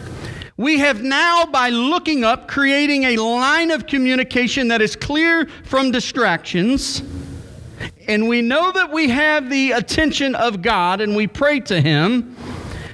We 0.58 0.80
have 0.80 1.02
now, 1.02 1.46
by 1.46 1.70
looking 1.70 2.22
up, 2.22 2.48
creating 2.48 3.04
a 3.04 3.16
line 3.16 3.70
of 3.70 3.86
communication 3.86 4.68
that 4.68 4.82
is 4.82 4.94
clear 4.94 5.46
from 5.64 5.90
distractions. 5.90 7.02
And 8.06 8.28
we 8.28 8.42
know 8.42 8.70
that 8.70 8.90
we 8.90 9.08
have 9.08 9.48
the 9.48 9.72
attention 9.72 10.34
of 10.34 10.60
God 10.60 11.00
and 11.00 11.16
we 11.16 11.26
pray 11.26 11.60
to 11.60 11.80
Him. 11.80 12.36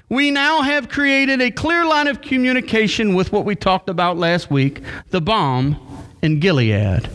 We 0.09 0.31
now 0.31 0.63
have 0.63 0.89
created 0.89 1.43
a 1.43 1.51
clear 1.51 1.85
line 1.85 2.07
of 2.07 2.21
communication 2.21 3.17
with 3.17 3.33
what 3.33 3.45
we 3.45 3.57
talked 3.57 3.91
about 3.91 4.17
last 4.17 4.49
week 4.49 4.81
the 5.11 5.21
balm 5.21 5.77
in 6.23 6.39
Gilead. 6.39 7.11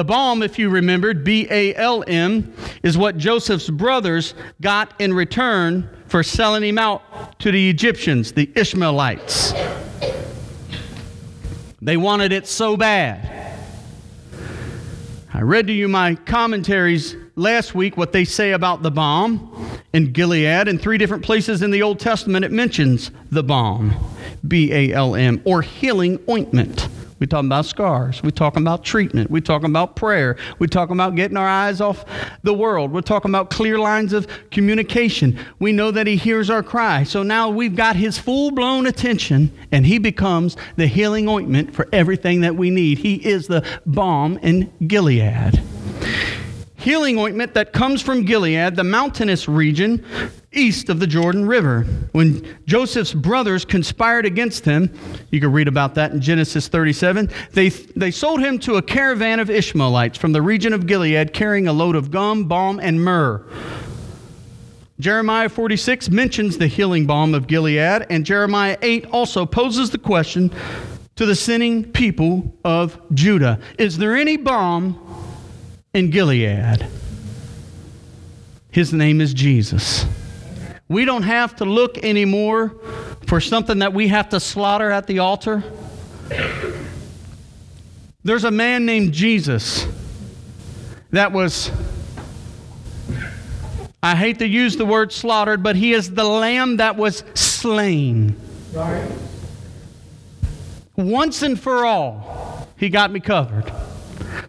The 0.00 0.04
balm, 0.04 0.42
if 0.42 0.58
you 0.58 0.70
remembered, 0.70 1.24
B 1.24 1.46
A 1.50 1.74
L 1.74 2.02
M, 2.06 2.54
is 2.82 2.96
what 2.96 3.18
Joseph's 3.18 3.68
brothers 3.68 4.32
got 4.62 4.98
in 4.98 5.12
return 5.12 5.90
for 6.06 6.22
selling 6.22 6.62
him 6.62 6.78
out 6.78 7.38
to 7.40 7.52
the 7.52 7.68
Egyptians, 7.68 8.32
the 8.32 8.50
Ishmaelites. 8.54 9.52
They 11.82 11.98
wanted 11.98 12.32
it 12.32 12.46
so 12.46 12.78
bad. 12.78 13.58
I 15.34 15.42
read 15.42 15.66
to 15.66 15.74
you 15.74 15.86
my 15.86 16.14
commentaries 16.14 17.14
last 17.36 17.74
week, 17.74 17.98
what 17.98 18.12
they 18.12 18.24
say 18.24 18.52
about 18.52 18.82
the 18.82 18.90
balm 18.90 19.54
in 19.92 20.12
Gilead. 20.12 20.66
In 20.66 20.78
three 20.78 20.96
different 20.96 21.24
places 21.24 21.60
in 21.60 21.70
the 21.70 21.82
Old 21.82 22.00
Testament, 22.00 22.46
it 22.46 22.52
mentions 22.52 23.10
the 23.30 23.42
balm, 23.42 23.94
B 24.48 24.72
A 24.72 24.94
L 24.94 25.14
M, 25.14 25.42
or 25.44 25.60
healing 25.60 26.18
ointment. 26.26 26.88
We're 27.20 27.26
talking 27.26 27.48
about 27.48 27.66
scars. 27.66 28.22
We're 28.22 28.30
talking 28.30 28.62
about 28.62 28.82
treatment. 28.82 29.30
We're 29.30 29.42
talking 29.42 29.68
about 29.68 29.94
prayer. 29.94 30.38
We're 30.58 30.68
talking 30.68 30.96
about 30.96 31.16
getting 31.16 31.36
our 31.36 31.46
eyes 31.46 31.82
off 31.82 32.06
the 32.42 32.54
world. 32.54 32.92
We're 32.92 33.02
talking 33.02 33.30
about 33.30 33.50
clear 33.50 33.78
lines 33.78 34.14
of 34.14 34.26
communication. 34.50 35.38
We 35.58 35.72
know 35.72 35.90
that 35.90 36.06
He 36.06 36.16
hears 36.16 36.48
our 36.48 36.62
cry. 36.62 37.02
So 37.02 37.22
now 37.22 37.50
we've 37.50 37.76
got 37.76 37.94
His 37.94 38.16
full 38.16 38.52
blown 38.52 38.86
attention, 38.86 39.52
and 39.70 39.84
He 39.84 39.98
becomes 39.98 40.56
the 40.76 40.86
healing 40.86 41.28
ointment 41.28 41.74
for 41.74 41.86
everything 41.92 42.40
that 42.40 42.56
we 42.56 42.70
need. 42.70 42.98
He 42.98 43.16
is 43.16 43.48
the 43.48 43.66
balm 43.84 44.38
in 44.38 44.72
Gilead 44.86 45.62
healing 46.76 47.18
ointment 47.18 47.52
that 47.52 47.74
comes 47.74 48.00
from 48.00 48.24
Gilead, 48.24 48.74
the 48.74 48.84
mountainous 48.84 49.46
region 49.46 50.02
east 50.52 50.88
of 50.88 50.98
the 50.98 51.06
Jordan 51.06 51.46
River. 51.46 51.82
When 52.12 52.56
Joseph's 52.66 53.14
brothers 53.14 53.64
conspired 53.64 54.26
against 54.26 54.64
him, 54.64 54.92
you 55.30 55.40
can 55.40 55.52
read 55.52 55.68
about 55.68 55.94
that 55.94 56.10
in 56.10 56.20
Genesis 56.20 56.66
37, 56.68 57.30
they, 57.52 57.68
they 57.68 58.10
sold 58.10 58.40
him 58.40 58.58
to 58.60 58.74
a 58.74 58.82
caravan 58.82 59.38
of 59.38 59.48
Ishmaelites 59.48 60.18
from 60.18 60.32
the 60.32 60.42
region 60.42 60.72
of 60.72 60.86
Gilead 60.86 61.32
carrying 61.32 61.68
a 61.68 61.72
load 61.72 61.94
of 61.94 62.10
gum, 62.10 62.44
balm, 62.44 62.80
and 62.80 63.02
myrrh. 63.02 63.44
Jeremiah 64.98 65.48
46 65.48 66.10
mentions 66.10 66.58
the 66.58 66.66
healing 66.66 67.06
balm 67.06 67.32
of 67.32 67.46
Gilead, 67.46 68.06
and 68.10 68.26
Jeremiah 68.26 68.76
8 68.82 69.06
also 69.06 69.46
poses 69.46 69.90
the 69.90 69.98
question 69.98 70.52
to 71.16 71.26
the 71.26 71.34
sinning 71.34 71.90
people 71.92 72.54
of 72.64 73.00
Judah 73.14 73.60
Is 73.78 73.98
there 73.98 74.16
any 74.16 74.36
balm 74.36 74.98
in 75.94 76.10
Gilead? 76.10 76.86
His 78.72 78.92
name 78.92 79.20
is 79.20 79.32
Jesus. 79.32 80.04
We 80.90 81.04
don't 81.04 81.22
have 81.22 81.54
to 81.56 81.64
look 81.64 81.98
anymore 81.98 82.74
for 83.28 83.40
something 83.40 83.78
that 83.78 83.94
we 83.94 84.08
have 84.08 84.30
to 84.30 84.40
slaughter 84.40 84.90
at 84.90 85.06
the 85.06 85.20
altar. 85.20 85.62
There's 88.24 88.42
a 88.42 88.50
man 88.50 88.86
named 88.86 89.12
Jesus 89.12 89.86
that 91.12 91.30
was, 91.30 91.70
I 94.02 94.16
hate 94.16 94.40
to 94.40 94.48
use 94.48 94.76
the 94.76 94.84
word 94.84 95.12
slaughtered, 95.12 95.62
but 95.62 95.76
he 95.76 95.92
is 95.92 96.12
the 96.12 96.24
lamb 96.24 96.78
that 96.78 96.96
was 96.96 97.22
slain. 97.34 98.34
Right. 98.72 99.08
Once 100.96 101.42
and 101.42 101.58
for 101.58 101.86
all, 101.86 102.68
he 102.76 102.88
got 102.88 103.12
me 103.12 103.20
covered 103.20 103.72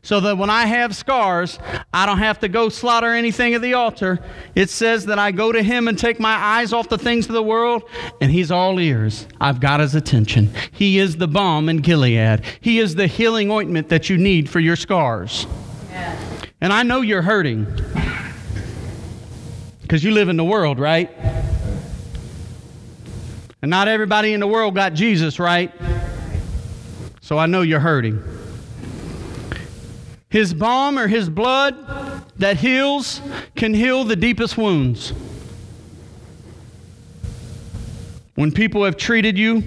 so 0.02 0.20
that 0.20 0.38
when 0.38 0.50
I 0.50 0.66
have 0.66 0.96
scars, 0.96 1.60
I 1.94 2.06
don't 2.06 2.18
have 2.18 2.40
to 2.40 2.48
go 2.48 2.70
slaughter 2.70 3.14
anything 3.14 3.54
at 3.54 3.62
the 3.62 3.74
altar. 3.74 4.20
It 4.56 4.70
says 4.70 5.06
that 5.06 5.20
I 5.20 5.32
go 5.32 5.52
to 5.52 5.62
Him 5.62 5.88
and 5.88 5.98
take 5.98 6.20
my 6.20 6.34
eyes 6.34 6.74
off 6.74 6.90
the 6.90 6.98
things 6.98 7.28
of 7.28 7.34
the 7.34 7.44
world, 7.44 7.84
and 8.20 8.32
He's 8.32 8.52
all 8.52 8.80
ears. 8.80 9.28
I've 9.40 9.60
got 9.60 9.80
His 9.80 9.96
attention. 9.96 10.52
He 10.72 11.00
is 11.00 11.18
the 11.18 11.28
balm 11.28 11.70
in 11.70 11.78
Gilead, 11.78 12.44
He 12.60 12.80
is 12.80 12.96
the 12.96 13.08
healing 13.08 13.52
ointment 13.52 13.90
that 13.90 14.10
you 14.10 14.18
need 14.18 14.50
for 14.50 14.60
your 14.60 14.76
scars. 14.76 15.46
Yeah. 15.90 16.18
And 16.62 16.72
I 16.72 16.84
know 16.84 17.02
you're 17.02 17.24
hurting 17.24 17.66
because 19.82 20.04
you 20.04 20.12
live 20.12 20.30
in 20.30 20.38
the 20.38 20.44
world, 20.44 20.80
right? 20.80 21.10
And 23.62 23.70
not 23.70 23.88
everybody 23.88 24.34
in 24.34 24.40
the 24.40 24.48
world 24.48 24.74
got 24.74 24.94
Jesus, 24.94 25.40
right? 25.40 25.72
So 27.22 27.38
I 27.38 27.46
know 27.46 27.62
you're 27.62 27.80
hurting. 27.80 28.24
His 30.32 30.54
balm 30.54 30.98
or 30.98 31.08
his 31.08 31.30
blood 31.30 31.76
that 32.38 32.56
heals 32.56 33.20
can 33.54 33.74
heal 33.74 34.06
the 34.06 34.16
deepest 34.16 34.58
wounds. 34.58 35.12
When 38.36 38.54
people 38.54 38.86
have 38.86 38.96
treated 38.96 39.38
you 39.38 39.62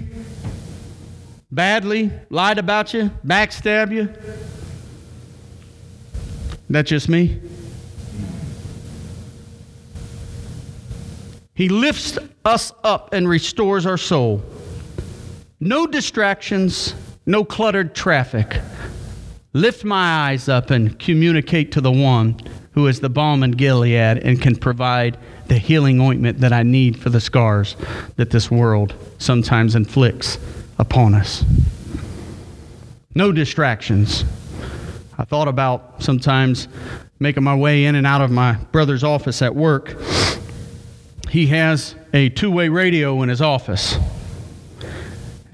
badly, 1.51 2.11
lied 2.31 2.57
about 2.57 2.95
you, 2.95 3.11
backstab 3.23 3.93
you, 3.93 4.09
that's 6.67 6.89
just 6.89 7.09
me. 7.09 7.39
He 11.53 11.69
lifts 11.69 12.17
us 12.43 12.73
up 12.83 13.13
and 13.13 13.29
restores 13.29 13.85
our 13.85 13.97
soul. 13.97 14.43
No 15.59 15.85
distractions, 15.85 16.95
no 17.27 17.45
cluttered 17.45 17.93
traffic 17.93 18.59
lift 19.55 19.85
my 19.85 20.27
eyes 20.27 20.49
up 20.49 20.69
and 20.69 20.99
communicate 20.99 21.71
to 21.71 21.79
the 21.79 21.91
one 21.91 22.37
who 22.73 22.87
is 22.87 22.99
the 22.99 23.07
balm 23.07 23.41
in 23.41 23.51
Gilead 23.51 24.17
and 24.17 24.41
can 24.41 24.53
provide 24.57 25.17
the 25.47 25.57
healing 25.57 26.01
ointment 26.01 26.41
that 26.41 26.51
I 26.51 26.61
need 26.63 26.99
for 26.99 27.09
the 27.09 27.21
scars 27.21 27.77
that 28.17 28.31
this 28.31 28.51
world 28.51 28.93
sometimes 29.17 29.73
inflicts 29.73 30.37
upon 30.77 31.13
us. 31.13 31.45
No 33.15 33.31
distractions. 33.31 34.25
I 35.17 35.23
thought 35.23 35.47
about 35.47 36.03
sometimes 36.03 36.67
making 37.19 37.45
my 37.45 37.55
way 37.55 37.85
in 37.85 37.95
and 37.95 38.05
out 38.05 38.19
of 38.19 38.31
my 38.31 38.55
brother's 38.73 39.05
office 39.05 39.41
at 39.41 39.55
work. 39.55 39.95
He 41.29 41.47
has 41.47 41.95
a 42.13 42.27
two 42.27 42.51
way 42.51 42.67
radio 42.67 43.21
in 43.21 43.29
his 43.29 43.41
office. 43.41 43.95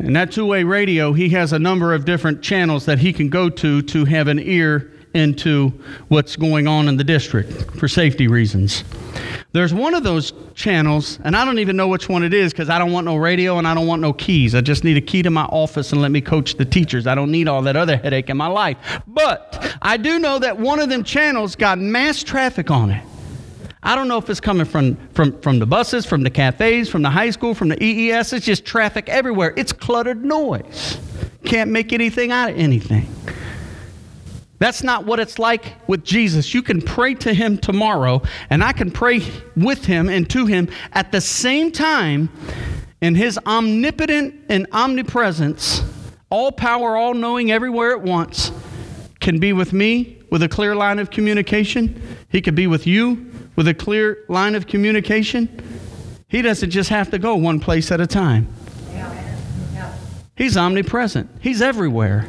And 0.04 0.16
that 0.16 0.32
two 0.32 0.46
way 0.48 0.64
radio, 0.64 1.14
he 1.14 1.30
has 1.30 1.54
a 1.54 1.60
number 1.60 1.94
of 1.94 2.06
different 2.06 2.42
channels 2.42 2.86
that 2.86 2.98
he 2.98 3.14
can 3.14 3.30
go 3.30 3.50
to 3.50 3.82
to 3.84 4.06
have 4.06 4.28
an 4.28 4.40
ear 4.40 4.92
into 5.14 5.70
what's 6.08 6.36
going 6.36 6.68
on 6.68 6.88
in 6.88 6.98
the 6.98 7.04
district 7.04 7.52
for 7.78 7.88
safety 7.88 8.28
reasons. 8.28 8.84
There's 9.52 9.74
one 9.74 9.94
of 9.94 10.04
those 10.04 10.34
channels, 10.56 11.20
and 11.24 11.36
I 11.36 11.46
don't 11.46 11.60
even 11.60 11.76
know 11.76 11.88
which 11.88 12.08
one 12.08 12.24
it 12.24 12.34
is 12.34 12.52
because 12.52 12.70
I 12.70 12.80
don't 12.80 12.92
want 12.92 13.06
no 13.06 13.18
radio 13.18 13.58
and 13.58 13.68
I 13.68 13.74
don't 13.74 13.86
want 13.86 14.02
no 14.02 14.14
keys. 14.14 14.56
I 14.56 14.62
just 14.62 14.84
need 14.84 14.98
a 14.98 15.02
key 15.02 15.22
to 15.22 15.30
my 15.30 15.44
office 15.44 15.92
and 15.92 16.02
let 16.02 16.10
me 16.12 16.22
coach 16.22 16.56
the 16.56 16.66
teachers. 16.66 17.06
I 17.06 17.14
don't 17.14 17.32
need 17.32 17.48
all 17.48 17.62
that 17.64 17.76
other 17.76 17.98
headache 17.98 18.30
in 18.30 18.38
my 18.38 18.48
life. 18.48 18.78
But 19.06 19.76
I 19.82 19.98
do 19.98 20.20
know 20.20 20.40
that 20.40 20.58
one 20.58 20.80
of 20.80 20.90
them 20.90 21.04
channels 21.04 21.56
got 21.56 21.78
mass 21.78 22.24
traffic 22.24 22.72
on 22.72 22.92
it. 22.92 23.04
I 23.84 23.96
don't 23.96 24.08
know 24.08 24.18
if 24.18 24.30
it's 24.30 24.40
coming 24.40 24.66
from, 24.66 24.96
from, 25.14 25.40
from 25.42 25.58
the 25.58 25.66
buses, 25.66 26.06
from 26.06 26.22
the 26.22 26.30
cafes, 26.30 26.88
from 26.88 27.02
the 27.02 27.10
high 27.10 27.32
school, 27.32 27.56
from 27.56 27.70
the 27.70 27.84
EES. 27.84 28.32
It's 28.32 28.46
just 28.46 28.64
traffic 28.64 29.10
everywhere. 29.10 29.54
It's 29.58 29.74
cluttered 29.74 30.24
noise. 30.24 31.00
Can't 31.44 31.72
make 31.72 31.92
anything 31.92 32.32
out 32.32 32.52
of 32.52 32.58
anything. 32.58 33.08
That's 34.60 34.84
not 34.84 35.08
what 35.08 35.20
it's 35.20 35.40
like 35.40 35.74
with 35.88 36.04
Jesus. 36.04 36.54
You 36.54 36.62
can 36.62 36.80
pray 36.80 37.16
to 37.16 37.34
him 37.34 37.58
tomorrow, 37.58 38.22
and 38.52 38.64
I 38.64 38.72
can 38.72 38.92
pray 38.92 39.22
with 39.56 39.86
him 39.86 40.08
and 40.08 40.30
to 40.30 40.46
him 40.46 40.70
at 40.94 41.12
the 41.12 41.20
same 41.20 41.72
time, 41.72 42.30
in 43.02 43.16
his 43.16 43.40
omnipotent 43.48 44.36
and 44.50 44.68
omnipresence, 44.72 45.82
all 46.30 46.52
power, 46.52 46.96
all 46.96 47.16
knowing, 47.16 47.52
everywhere 47.52 47.94
at 47.94 48.04
once, 48.04 48.52
can 49.20 49.40
be 49.40 49.54
with 49.54 49.74
me 49.74 50.20
with 50.30 50.44
a 50.44 50.48
clear 50.48 50.76
line 50.76 51.00
of 51.00 51.10
communication. 51.10 52.00
He 52.30 52.42
could 52.42 52.54
be 52.54 52.68
with 52.68 52.86
you 52.86 53.31
with 53.62 53.68
a 53.68 53.74
clear 53.76 54.26
line 54.28 54.56
of 54.56 54.66
communication. 54.66 55.48
He 56.28 56.42
doesn't 56.42 56.72
just 56.72 56.90
have 56.90 57.12
to 57.12 57.20
go 57.20 57.36
one 57.36 57.60
place 57.60 57.92
at 57.92 58.02
a 58.02 58.08
time. 58.08 58.48
He's 60.36 60.58
omnipresent, 60.58 61.30
He's 61.42 61.62
everywhere. 61.62 62.28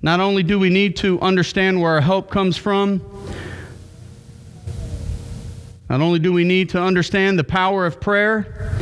Not 0.00 0.20
only 0.20 0.44
do 0.44 0.60
we 0.60 0.70
need 0.70 0.94
to 0.98 1.18
understand 1.20 1.80
where 1.80 1.94
our 1.94 2.00
help 2.00 2.30
comes 2.30 2.56
from, 2.56 3.02
not 5.90 6.00
only 6.00 6.20
do 6.20 6.32
we 6.32 6.44
need 6.44 6.68
to 6.68 6.80
understand 6.80 7.36
the 7.36 7.42
power 7.42 7.84
of 7.84 8.00
prayer, 8.00 8.76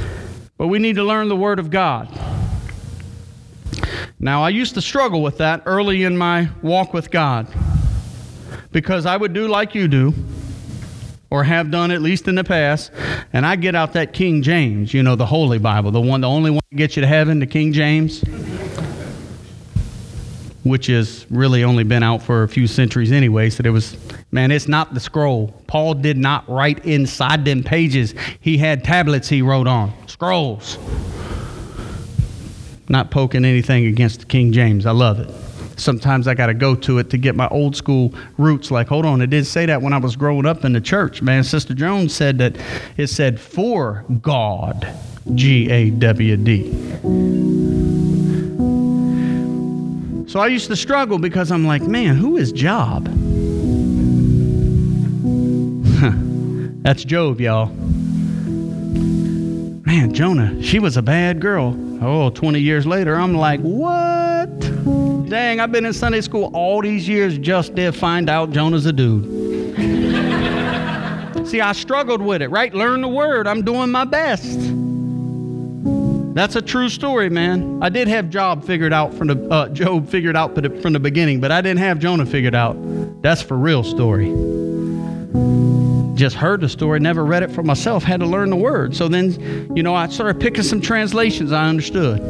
but 0.58 0.66
we 0.66 0.78
need 0.78 0.96
to 0.96 1.04
learn 1.04 1.30
the 1.30 1.36
Word 1.36 1.58
of 1.58 1.70
God. 1.70 2.10
Now, 4.20 4.42
I 4.42 4.50
used 4.50 4.74
to 4.74 4.82
struggle 4.82 5.22
with 5.22 5.38
that 5.38 5.62
early 5.64 6.04
in 6.04 6.18
my 6.18 6.50
walk 6.60 6.92
with 6.92 7.10
God 7.10 7.48
because 8.76 9.06
I 9.06 9.16
would 9.16 9.32
do 9.32 9.48
like 9.48 9.74
you 9.74 9.88
do, 9.88 10.12
or 11.30 11.42
have 11.44 11.70
done 11.70 11.90
at 11.90 12.02
least 12.02 12.28
in 12.28 12.34
the 12.34 12.44
past, 12.44 12.92
and 13.32 13.46
I 13.46 13.56
get 13.56 13.74
out 13.74 13.94
that 13.94 14.12
King 14.12 14.42
James, 14.42 14.92
you 14.92 15.02
know, 15.02 15.16
the 15.16 15.24
Holy 15.24 15.58
Bible, 15.58 15.90
the 15.90 16.00
one, 16.02 16.20
the 16.20 16.28
only 16.28 16.50
one 16.50 16.60
that 16.70 16.76
gets 16.76 16.94
you 16.94 17.00
to 17.00 17.06
heaven, 17.06 17.38
the 17.38 17.46
King 17.46 17.72
James, 17.72 18.20
which 20.62 20.88
has 20.88 21.24
really 21.30 21.64
only 21.64 21.84
been 21.84 22.02
out 22.02 22.20
for 22.20 22.42
a 22.42 22.48
few 22.48 22.66
centuries 22.66 23.12
anyway. 23.12 23.48
So 23.48 23.62
there 23.62 23.72
was, 23.72 23.96
man, 24.30 24.50
it's 24.50 24.68
not 24.68 24.92
the 24.92 25.00
scroll. 25.00 25.58
Paul 25.66 25.94
did 25.94 26.18
not 26.18 26.46
write 26.46 26.84
inside 26.84 27.46
them 27.46 27.62
pages. 27.62 28.14
He 28.40 28.58
had 28.58 28.84
tablets 28.84 29.26
he 29.26 29.40
wrote 29.40 29.66
on, 29.66 29.90
scrolls. 30.06 30.76
Not 32.90 33.10
poking 33.10 33.46
anything 33.46 33.86
against 33.86 34.20
the 34.20 34.26
King 34.26 34.52
James. 34.52 34.84
I 34.84 34.90
love 34.90 35.18
it 35.18 35.45
sometimes 35.76 36.26
I 36.26 36.34
got 36.34 36.46
to 36.46 36.54
go 36.54 36.74
to 36.74 36.98
it 36.98 37.10
to 37.10 37.18
get 37.18 37.34
my 37.34 37.48
old 37.48 37.76
school 37.76 38.14
roots. 38.38 38.70
Like, 38.70 38.88
hold 38.88 39.06
on, 39.06 39.20
it 39.20 39.28
did 39.28 39.46
say 39.46 39.66
that 39.66 39.82
when 39.82 39.92
I 39.92 39.98
was 39.98 40.16
growing 40.16 40.46
up 40.46 40.64
in 40.64 40.72
the 40.72 40.80
church, 40.80 41.22
man. 41.22 41.44
Sister 41.44 41.74
Jones 41.74 42.14
said 42.14 42.38
that 42.38 42.56
it 42.96 43.08
said 43.08 43.40
for 43.40 44.04
God, 44.22 44.88
G 45.34 45.70
A 45.70 45.90
W 45.90 46.36
D. 46.36 46.72
So 50.28 50.40
I 50.40 50.48
used 50.48 50.66
to 50.68 50.76
struggle 50.76 51.18
because 51.18 51.52
I'm 51.52 51.66
like, 51.66 51.82
man, 51.82 52.16
who 52.16 52.36
is 52.36 52.52
Job? 52.52 53.06
That's 56.82 57.04
Job, 57.04 57.40
y'all. 57.40 57.66
Man, 59.86 60.12
Jonah, 60.12 60.62
she 60.62 60.78
was 60.78 60.96
a 60.96 61.02
bad 61.02 61.40
girl. 61.40 61.76
Oh, 62.02 62.30
20 62.30 62.60
years 62.60 62.86
later, 62.86 63.14
I'm 63.14 63.34
like, 63.34 63.60
what? 63.60 64.75
Dang, 65.28 65.58
I've 65.58 65.72
been 65.72 65.84
in 65.84 65.92
Sunday 65.92 66.20
school 66.20 66.52
all 66.54 66.80
these 66.80 67.08
years 67.08 67.36
just 67.36 67.74
to 67.74 67.90
find 67.90 68.30
out 68.30 68.50
Jonah's 68.50 68.86
a 68.86 68.92
dude. 68.92 69.24
See, 71.48 71.60
I 71.60 71.72
struggled 71.72 72.22
with 72.22 72.42
it, 72.42 72.48
right? 72.48 72.72
Learn 72.72 73.00
the 73.00 73.08
word. 73.08 73.48
I'm 73.48 73.62
doing 73.62 73.90
my 73.90 74.04
best. 74.04 74.56
That's 76.34 76.54
a 76.54 76.62
true 76.62 76.88
story, 76.88 77.28
man. 77.28 77.80
I 77.82 77.88
did 77.88 78.06
have 78.06 78.30
Job 78.30 78.64
figured 78.64 78.92
out 78.92 79.12
from 79.14 79.26
the 79.26 79.48
uh, 79.48 79.68
Job 79.70 80.08
figured 80.08 80.36
out 80.36 80.54
from 80.54 80.92
the 80.92 81.00
beginning, 81.00 81.40
but 81.40 81.50
I 81.50 81.60
didn't 81.60 81.80
have 81.80 81.98
Jonah 81.98 82.26
figured 82.26 82.54
out. 82.54 82.76
That's 83.20 83.42
for 83.42 83.56
real 83.56 83.82
story. 83.82 84.26
Just 86.14 86.36
heard 86.36 86.60
the 86.60 86.68
story, 86.68 87.00
never 87.00 87.24
read 87.24 87.42
it 87.42 87.50
for 87.50 87.64
myself. 87.64 88.04
Had 88.04 88.20
to 88.20 88.26
learn 88.26 88.50
the 88.50 88.56
word. 88.56 88.94
So 88.94 89.08
then, 89.08 89.74
you 89.74 89.82
know, 89.82 89.94
I 89.94 90.06
started 90.06 90.40
picking 90.40 90.62
some 90.62 90.80
translations 90.80 91.50
I 91.50 91.68
understood. 91.68 92.20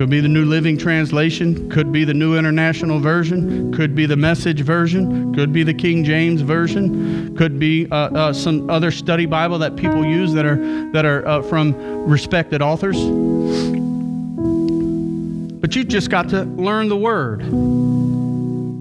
Could 0.00 0.08
be 0.08 0.20
the 0.20 0.28
New 0.28 0.46
Living 0.46 0.78
Translation, 0.78 1.68
could 1.68 1.92
be 1.92 2.04
the 2.04 2.14
New 2.14 2.38
International 2.38 2.98
Version, 3.00 3.70
could 3.70 3.94
be 3.94 4.06
the 4.06 4.16
Message 4.16 4.62
Version, 4.62 5.34
could 5.34 5.52
be 5.52 5.62
the 5.62 5.74
King 5.74 6.04
James 6.04 6.40
Version, 6.40 7.36
could 7.36 7.58
be 7.58 7.86
uh, 7.90 8.08
uh, 8.08 8.32
some 8.32 8.70
other 8.70 8.90
study 8.90 9.26
Bible 9.26 9.58
that 9.58 9.76
people 9.76 10.02
use 10.02 10.32
that 10.32 10.46
are 10.46 10.56
that 10.92 11.04
are 11.04 11.28
uh, 11.28 11.42
from 11.42 11.74
respected 12.08 12.62
authors. 12.62 12.96
But 15.60 15.76
you 15.76 15.84
just 15.84 16.08
got 16.08 16.30
to 16.30 16.44
learn 16.44 16.88
the 16.88 16.96
Word. 16.96 17.42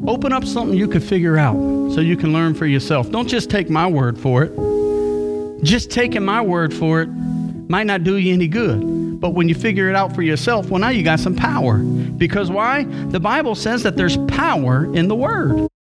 Open 0.09 0.31
up 0.31 0.45
something 0.45 0.77
you 0.77 0.87
could 0.87 1.03
figure 1.03 1.37
out 1.37 1.57
so 1.91 1.99
you 1.99 2.15
can 2.15 2.31
learn 2.31 2.53
for 2.53 2.65
yourself. 2.65 3.11
Don't 3.11 3.27
just 3.27 3.49
take 3.49 3.69
my 3.69 3.87
word 3.87 4.17
for 4.17 4.43
it. 4.43 5.63
Just 5.65 5.91
taking 5.91 6.23
my 6.23 6.39
word 6.39 6.73
for 6.73 7.01
it 7.01 7.07
might 7.07 7.87
not 7.87 8.05
do 8.05 8.15
you 8.15 8.31
any 8.31 8.47
good. 8.47 8.98
But 9.19 9.31
when 9.31 9.49
you 9.49 9.55
figure 9.55 9.89
it 9.89 9.95
out 9.95 10.15
for 10.15 10.21
yourself, 10.21 10.69
well, 10.69 10.79
now 10.79 10.89
you 10.89 11.03
got 11.03 11.19
some 11.19 11.35
power. 11.35 11.77
Because 11.77 12.49
why? 12.49 12.83
The 12.83 13.19
Bible 13.19 13.55
says 13.55 13.83
that 13.83 13.95
there's 13.95 14.17
power 14.27 14.85
in 14.95 15.07
the 15.07 15.15
Word. 15.15 15.69